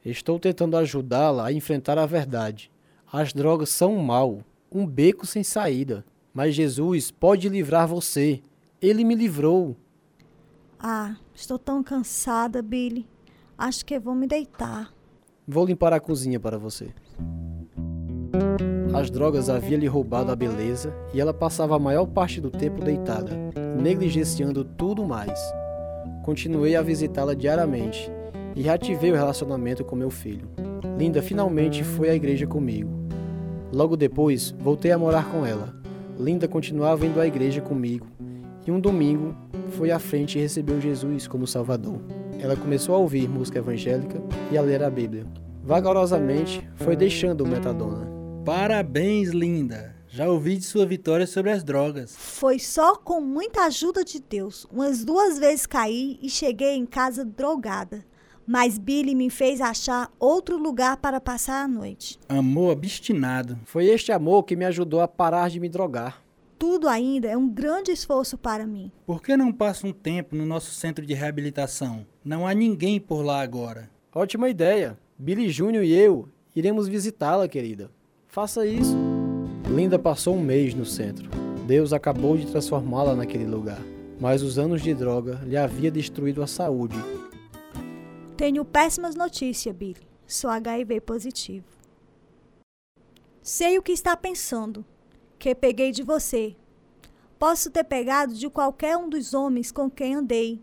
Estou 0.05 0.37
tentando 0.37 0.77
ajudá-la 0.77 1.47
a 1.47 1.53
enfrentar 1.53 1.97
a 1.97 2.07
verdade. 2.07 2.71
As 3.13 3.33
drogas 3.33 3.69
são 3.69 3.95
um 3.95 4.03
mal, 4.03 4.41
um 4.71 4.85
beco 4.85 5.25
sem 5.25 5.45
saída. 5.45 6.05
Mas 6.35 6.57
Jesus 6.57 7.11
pode 7.13 7.49
livrar 7.49 7.87
você. 7.87 8.43
Ele 8.81 9.05
me 9.05 9.15
livrou. 9.15 9.77
Ah, 10.79 11.15
estou 11.33 11.57
tão 11.57 11.85
cansada, 11.85 12.61
Billy. 12.63 13.07
Acho 13.57 13.85
que 13.85 13.97
vou 14.01 14.15
me 14.15 14.27
deitar. 14.27 14.93
Vou 15.47 15.65
limpar 15.65 15.93
a 15.93 16.01
cozinha 16.01 16.41
para 16.41 16.59
você. 16.59 16.89
As 18.93 19.09
drogas 19.09 19.49
haviam 19.49 19.79
lhe 19.79 19.87
roubado 19.87 20.33
a 20.33 20.37
beleza 20.37 20.93
e 21.15 21.21
ela 21.21 21.33
passava 21.33 21.77
a 21.77 21.79
maior 21.79 22.07
parte 22.07 22.41
do 22.41 22.51
tempo 22.51 22.83
deitada, 22.83 23.31
negligenciando 23.81 24.65
tudo 24.65 25.05
mais. 25.05 25.39
Continuei 26.25 26.75
a 26.75 26.83
visitá-la 26.83 27.35
diariamente 27.35 28.11
e 28.55 28.63
reativei 28.63 29.13
o 29.13 29.17
relacionamento 29.17 29.85
com 29.85 29.97
meu 29.97 30.11
filho. 30.11 30.49
Linda 30.99 31.23
finalmente 31.23 31.83
foi 31.83 32.11
à 32.11 32.15
igreja 32.15 32.47
comigo. 32.47 32.91
Logo 33.73 33.97
depois, 33.97 34.51
voltei 34.59 34.93
a 34.93 34.99
morar 34.99 35.31
com 35.31 35.47
ela. 35.47 35.75
Linda 36.19 36.47
continuava 36.47 37.07
indo 37.07 37.21
à 37.21 37.27
igreja 37.27 37.61
comigo 37.61 38.07
e 38.67 38.71
um 38.71 38.79
domingo 38.79 39.35
foi 39.71 39.91
à 39.91 39.99
frente 39.99 40.39
e 40.39 40.41
recebeu 40.41 40.81
Jesus 40.81 41.27
como 41.27 41.47
Salvador. 41.47 42.01
Ela 42.39 42.57
começou 42.57 42.95
a 42.95 42.99
ouvir 42.99 43.29
música 43.29 43.59
evangélica 43.59 44.23
e 44.51 44.59
a 44.59 44.63
ler 44.63 44.83
a 44.83 44.91
Bíblia. 44.91 45.27
Vagarosamente, 45.65 46.69
foi 46.77 46.97
deixando 46.97 47.43
o 47.43 47.49
metadona. 47.49 48.07
Parabéns, 48.45 49.31
linda! 49.31 49.95
Já 50.09 50.29
ouvi 50.29 50.59
de 50.59 50.65
sua 50.65 50.85
vitória 50.85 51.27
sobre 51.27 51.51
as 51.51 51.65
drogas. 51.65 52.15
Foi 52.15 52.59
só 52.59 52.97
com 52.97 53.21
muita 53.21 53.65
ajuda 53.65 54.05
de 54.05 54.21
Deus. 54.21 54.67
Umas 54.71 55.05
duas 55.05 55.39
vezes 55.39 55.65
caí 55.65 56.19
e 56.21 56.29
cheguei 56.29 56.75
em 56.75 56.85
casa 56.85 57.25
drogada. 57.25 58.05
Mas 58.47 58.79
Billy 58.79 59.15
me 59.15 59.31
fez 59.31 59.61
achar 59.61 60.11
outro 60.19 60.57
lugar 60.57 60.97
para 60.97 61.21
passar 61.21 61.65
a 61.65 61.69
noite. 61.69 62.19
Amor 62.29 62.73
obstinado. 62.73 63.59
Foi 63.65 63.87
este 63.87 64.13
amor 64.13 64.43
que 64.45 64.57
me 64.57 64.65
ajudou 64.65 65.01
a 65.01 65.09
parar 65.09 65.49
de 65.49 65.61
me 65.61 65.69
drogar. 65.69 66.23
Tudo 66.59 66.89
ainda 66.89 67.29
é 67.29 67.37
um 67.37 67.49
grande 67.49 67.91
esforço 67.91 68.39
para 68.39 68.67
mim. 68.67 68.91
Por 69.05 69.21
que 69.23 69.37
não 69.37 69.53
passa 69.53 69.87
um 69.87 69.93
tempo 69.93 70.37
no 70.37 70.47
nosso 70.47 70.73
centro 70.73 71.05
de 71.05 71.13
reabilitação? 71.13 72.07
Não 72.25 72.47
há 72.47 72.55
ninguém 72.55 73.01
por 73.01 73.23
lá 73.23 73.41
agora. 73.41 73.91
Ótima 74.15 74.49
ideia. 74.49 74.97
Billy 75.19 75.51
Júnior 75.51 75.85
e 75.85 75.93
eu 75.93 76.29
iremos 76.55 76.87
visitá-la, 76.87 77.49
querida. 77.49 77.91
Faça 78.29 78.67
isso. 78.67 78.97
Linda 79.69 79.99
passou 79.99 80.37
um 80.37 80.43
mês 80.43 80.75
no 80.75 80.85
centro. 80.85 81.29
Deus 81.67 81.93
acabou 81.93 82.37
de 82.37 82.47
transformá-la 82.47 83.15
naquele 83.15 83.47
lugar. 83.47 83.81
Mas 84.21 84.43
os 84.43 84.59
anos 84.59 84.83
de 84.83 84.95
droga 84.95 85.41
lhe 85.45 85.57
havia 85.57 85.91
destruído 85.91 86.43
a 86.43 86.47
saúde. 86.47 86.97
Tenho 88.37 88.65
péssimas 88.65 89.15
notícias, 89.15 89.75
Billy. 89.75 90.01
Sou 90.27 90.51
HIV 90.51 91.01
positivo. 91.03 91.67
Sei 93.43 93.79
o 93.79 93.83
que 93.83 93.93
está 93.93 94.17
pensando. 94.17 94.85
Que 95.39 95.55
peguei 95.55 95.93
de 95.93 96.03
você. 96.03 96.57
Posso 97.39 97.71
ter 97.71 97.85
pegado 97.85 98.35
de 98.35 98.49
qualquer 98.49 98.97
um 98.97 99.09
dos 99.09 99.35
homens 99.35 99.71
com 99.71 99.91
quem 99.91 100.15
andei. 100.15 100.63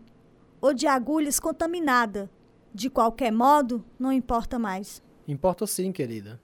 Ou 0.60 0.74
de 0.74 0.86
agulhas 0.86 1.38
contaminada. 1.38 2.28
De 2.74 2.90
qualquer 2.90 3.30
modo, 3.30 3.84
não 3.98 4.12
importa 4.12 4.58
mais. 4.58 5.02
Importa 5.26 5.66
sim, 5.66 5.92
querida. 5.92 6.40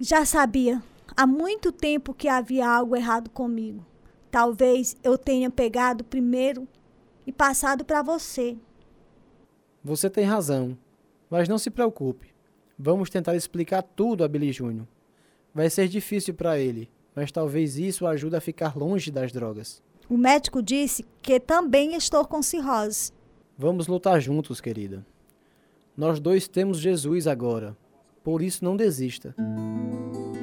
Já 0.00 0.24
sabia 0.24 0.82
há 1.16 1.26
muito 1.26 1.70
tempo 1.70 2.14
que 2.14 2.28
havia 2.28 2.68
algo 2.68 2.96
errado 2.96 3.30
comigo. 3.30 3.84
Talvez 4.30 4.96
eu 5.02 5.18
tenha 5.18 5.50
pegado 5.50 6.02
primeiro 6.02 6.66
e 7.26 7.32
passado 7.32 7.84
para 7.84 8.02
você. 8.02 8.56
Você 9.84 10.08
tem 10.08 10.24
razão, 10.24 10.78
mas 11.28 11.48
não 11.48 11.58
se 11.58 11.70
preocupe. 11.70 12.28
Vamos 12.78 13.10
tentar 13.10 13.34
explicar 13.34 13.82
tudo 13.82 14.22
a 14.22 14.28
Billy 14.28 14.52
Júnior. 14.52 14.86
Vai 15.52 15.68
ser 15.68 15.88
difícil 15.88 16.34
para 16.34 16.58
ele, 16.58 16.88
mas 17.16 17.32
talvez 17.32 17.76
isso 17.76 18.06
ajude 18.06 18.36
a 18.36 18.40
ficar 18.40 18.76
longe 18.76 19.10
das 19.10 19.32
drogas. 19.32 19.82
O 20.08 20.16
médico 20.16 20.62
disse 20.62 21.04
que 21.20 21.40
também 21.40 21.94
estou 21.96 22.24
com 22.24 22.42
cirrose. 22.42 23.12
Vamos 23.58 23.86
lutar 23.88 24.20
juntos, 24.20 24.60
querida. 24.60 25.04
Nós 25.96 26.20
dois 26.20 26.46
temos 26.46 26.78
Jesus 26.78 27.26
agora, 27.26 27.76
por 28.22 28.40
isso 28.40 28.64
não 28.64 28.76
desista. 28.76 29.34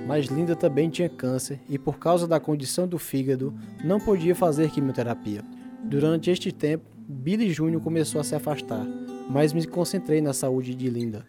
Mas 0.05 0.25
Linda 0.25 0.55
também 0.55 0.89
tinha 0.89 1.07
câncer 1.07 1.59
e, 1.69 1.77
por 1.79 1.97
causa 1.97 2.27
da 2.27 2.39
condição 2.39 2.87
do 2.87 2.99
fígado, 2.99 3.53
não 3.83 3.99
podia 3.99 4.35
fazer 4.35 4.69
quimioterapia. 4.69 5.43
Durante 5.83 6.29
este 6.29 6.51
tempo, 6.51 6.85
Billy 7.07 7.51
Júnior 7.51 7.81
começou 7.81 8.19
a 8.19 8.23
se 8.23 8.35
afastar, 8.35 8.85
mas 9.29 9.53
me 9.53 9.65
concentrei 9.67 10.21
na 10.21 10.33
saúde 10.33 10.73
de 10.73 10.89
Linda. 10.89 11.25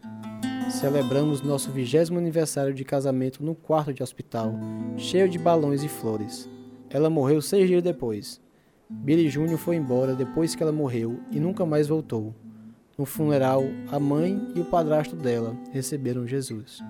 Celebramos 0.71 1.43
nosso 1.43 1.71
vigésimo 1.71 2.19
aniversário 2.19 2.73
de 2.73 2.85
casamento 2.85 3.45
no 3.45 3.55
quarto 3.55 3.93
de 3.93 4.03
hospital, 4.03 4.55
cheio 4.97 5.29
de 5.29 5.39
balões 5.39 5.83
e 5.83 5.89
flores. 5.89 6.49
Ela 6.89 7.11
morreu 7.11 7.43
seis 7.43 7.69
dias 7.69 7.83
depois. 7.83 8.41
Billy 8.89 9.29
Júnior 9.29 9.59
foi 9.59 9.77
embora 9.77 10.15
depois 10.15 10.55
que 10.55 10.63
ela 10.63 10.73
morreu 10.73 11.21
e 11.31 11.39
nunca 11.39 11.67
mais 11.67 11.89
voltou. 11.89 12.35
No 12.97 13.05
funeral, 13.05 13.63
a 13.91 14.01
mãe 14.01 14.41
e 14.55 14.61
o 14.61 14.65
padrasto 14.65 15.15
dela 15.15 15.57
receberam 15.73 16.27
Jesus. 16.27 16.81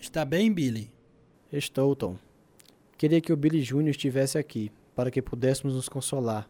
Está 0.00 0.24
bem, 0.24 0.52
Billy? 0.52 0.90
Estou, 1.52 1.96
Tom. 1.96 2.16
Queria 2.98 3.20
que 3.20 3.32
o 3.32 3.36
Billy 3.36 3.62
Júnior 3.62 3.90
estivesse 3.90 4.38
aqui, 4.38 4.70
para 4.94 5.10
que 5.10 5.22
pudéssemos 5.22 5.74
nos 5.74 5.88
consolar. 5.88 6.48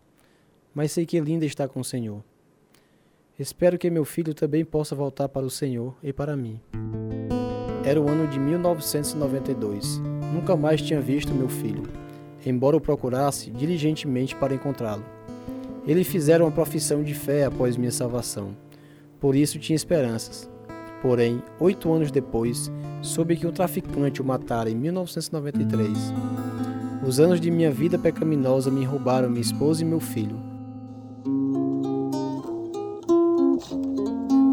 Mas 0.75 0.93
sei 0.93 1.05
que 1.05 1.21
Linda 1.21 1.45
está 1.45 1.69
com 1.69 1.81
o 1.81 1.85
Senhor. 1.85 2.23
Espero 3.39 3.79
que 3.79 3.91
meu 3.91 4.05
filho 4.05 4.35
também 4.35 4.65
possa 4.65 4.95
voltar 4.95 5.29
para 5.29 5.45
o 5.45 5.51
Senhor 5.51 5.95
e 6.03 6.13
para 6.13 6.37
mim. 6.37 6.61
Era 7.85 8.01
o 8.01 8.09
ano 8.09 8.29
de 8.29 8.39
1992. 8.39 10.01
Nunca 10.33 10.57
mais 10.57 10.81
tinha 10.81 11.01
visto 11.01 11.35
meu 11.35 11.49
filho, 11.49 11.83
embora 12.47 12.77
o 12.77 12.81
procurasse 12.81 13.51
diligentemente 13.51 14.37
para 14.37 14.55
encontrá-lo. 14.55 15.05
Eles 15.87 16.07
fizeram 16.07 16.47
uma 16.47 16.53
profissão 16.53 17.03
de 17.03 17.15
fé 17.15 17.45
após 17.45 17.77
minha 17.77 17.91
salvação. 17.91 18.57
Por 19.19 19.35
isso 19.35 19.59
tinha 19.59 19.77
esperanças. 19.77 20.49
Porém, 21.03 21.43
oito 21.59 21.93
anos 21.93 22.13
depois, 22.13 22.71
soube 23.03 23.37
que 23.37 23.47
um 23.47 23.53
traficante 23.53 24.23
o 24.23 24.25
matara 24.25 24.71
em 24.71 24.77
1993. 24.77 25.91
Os 27.05 27.19
anos 27.19 27.41
de 27.41 27.51
minha 27.51 27.73
vida 27.73 27.99
pecaminosa 27.99 28.71
me 28.71 28.85
roubaram 28.85 29.29
minha 29.29 29.41
esposa 29.41 29.83
e 29.83 29.85
meu 29.85 29.99
filho. 29.99 30.52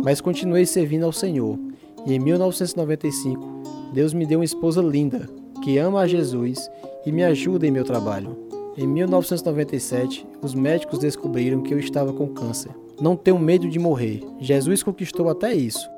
Mas 0.03 0.21
continuei 0.21 0.65
servindo 0.65 1.05
ao 1.05 1.11
Senhor, 1.11 1.57
e 2.05 2.13
em 2.13 2.19
1995, 2.19 3.91
Deus 3.93 4.13
me 4.13 4.25
deu 4.25 4.39
uma 4.39 4.45
esposa 4.45 4.81
linda, 4.81 5.27
que 5.63 5.77
ama 5.77 6.01
a 6.01 6.07
Jesus 6.07 6.69
e 7.05 7.11
me 7.11 7.23
ajuda 7.23 7.67
em 7.67 7.71
meu 7.71 7.83
trabalho. 7.83 8.37
Em 8.77 8.87
1997, 8.87 10.25
os 10.41 10.53
médicos 10.53 10.99
descobriram 10.99 11.61
que 11.61 11.73
eu 11.73 11.79
estava 11.79 12.13
com 12.13 12.29
câncer. 12.29 12.71
Não 13.01 13.15
tenho 13.15 13.39
medo 13.39 13.69
de 13.69 13.79
morrer. 13.79 14.21
Jesus 14.39 14.83
conquistou 14.83 15.29
até 15.29 15.53
isso. 15.53 15.89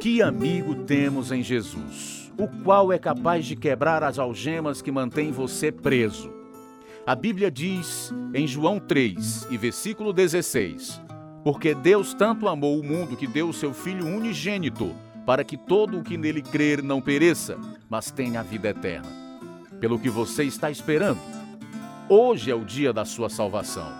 Que 0.00 0.20
amigo 0.20 0.74
temos 0.84 1.32
em 1.32 1.42
Jesus, 1.42 2.30
o 2.38 2.46
qual 2.62 2.92
é 2.92 2.98
capaz 2.98 3.46
de 3.46 3.56
quebrar 3.56 4.02
as 4.02 4.18
algemas 4.18 4.82
que 4.82 4.92
mantêm 4.92 5.32
você 5.32 5.72
preso. 5.72 6.30
A 7.06 7.14
Bíblia 7.14 7.50
diz 7.50 8.14
em 8.32 8.46
João 8.46 8.80
3 8.80 9.48
e 9.50 9.58
versículo 9.58 10.10
16: 10.10 11.02
Porque 11.44 11.74
Deus 11.74 12.14
tanto 12.14 12.48
amou 12.48 12.80
o 12.80 12.82
mundo 12.82 13.14
que 13.14 13.26
deu 13.26 13.50
o 13.50 13.52
seu 13.52 13.74
Filho 13.74 14.06
unigênito, 14.06 14.94
para 15.26 15.44
que 15.44 15.54
todo 15.54 15.98
o 15.98 16.02
que 16.02 16.16
nele 16.16 16.40
crer 16.40 16.82
não 16.82 17.02
pereça, 17.02 17.58
mas 17.90 18.10
tenha 18.10 18.40
a 18.40 18.42
vida 18.42 18.70
eterna. 18.70 19.06
Pelo 19.78 19.98
que 19.98 20.08
você 20.08 20.44
está 20.44 20.70
esperando. 20.70 21.20
Hoje 22.08 22.50
é 22.50 22.54
o 22.54 22.64
dia 22.64 22.90
da 22.90 23.04
sua 23.04 23.28
salvação. 23.28 23.92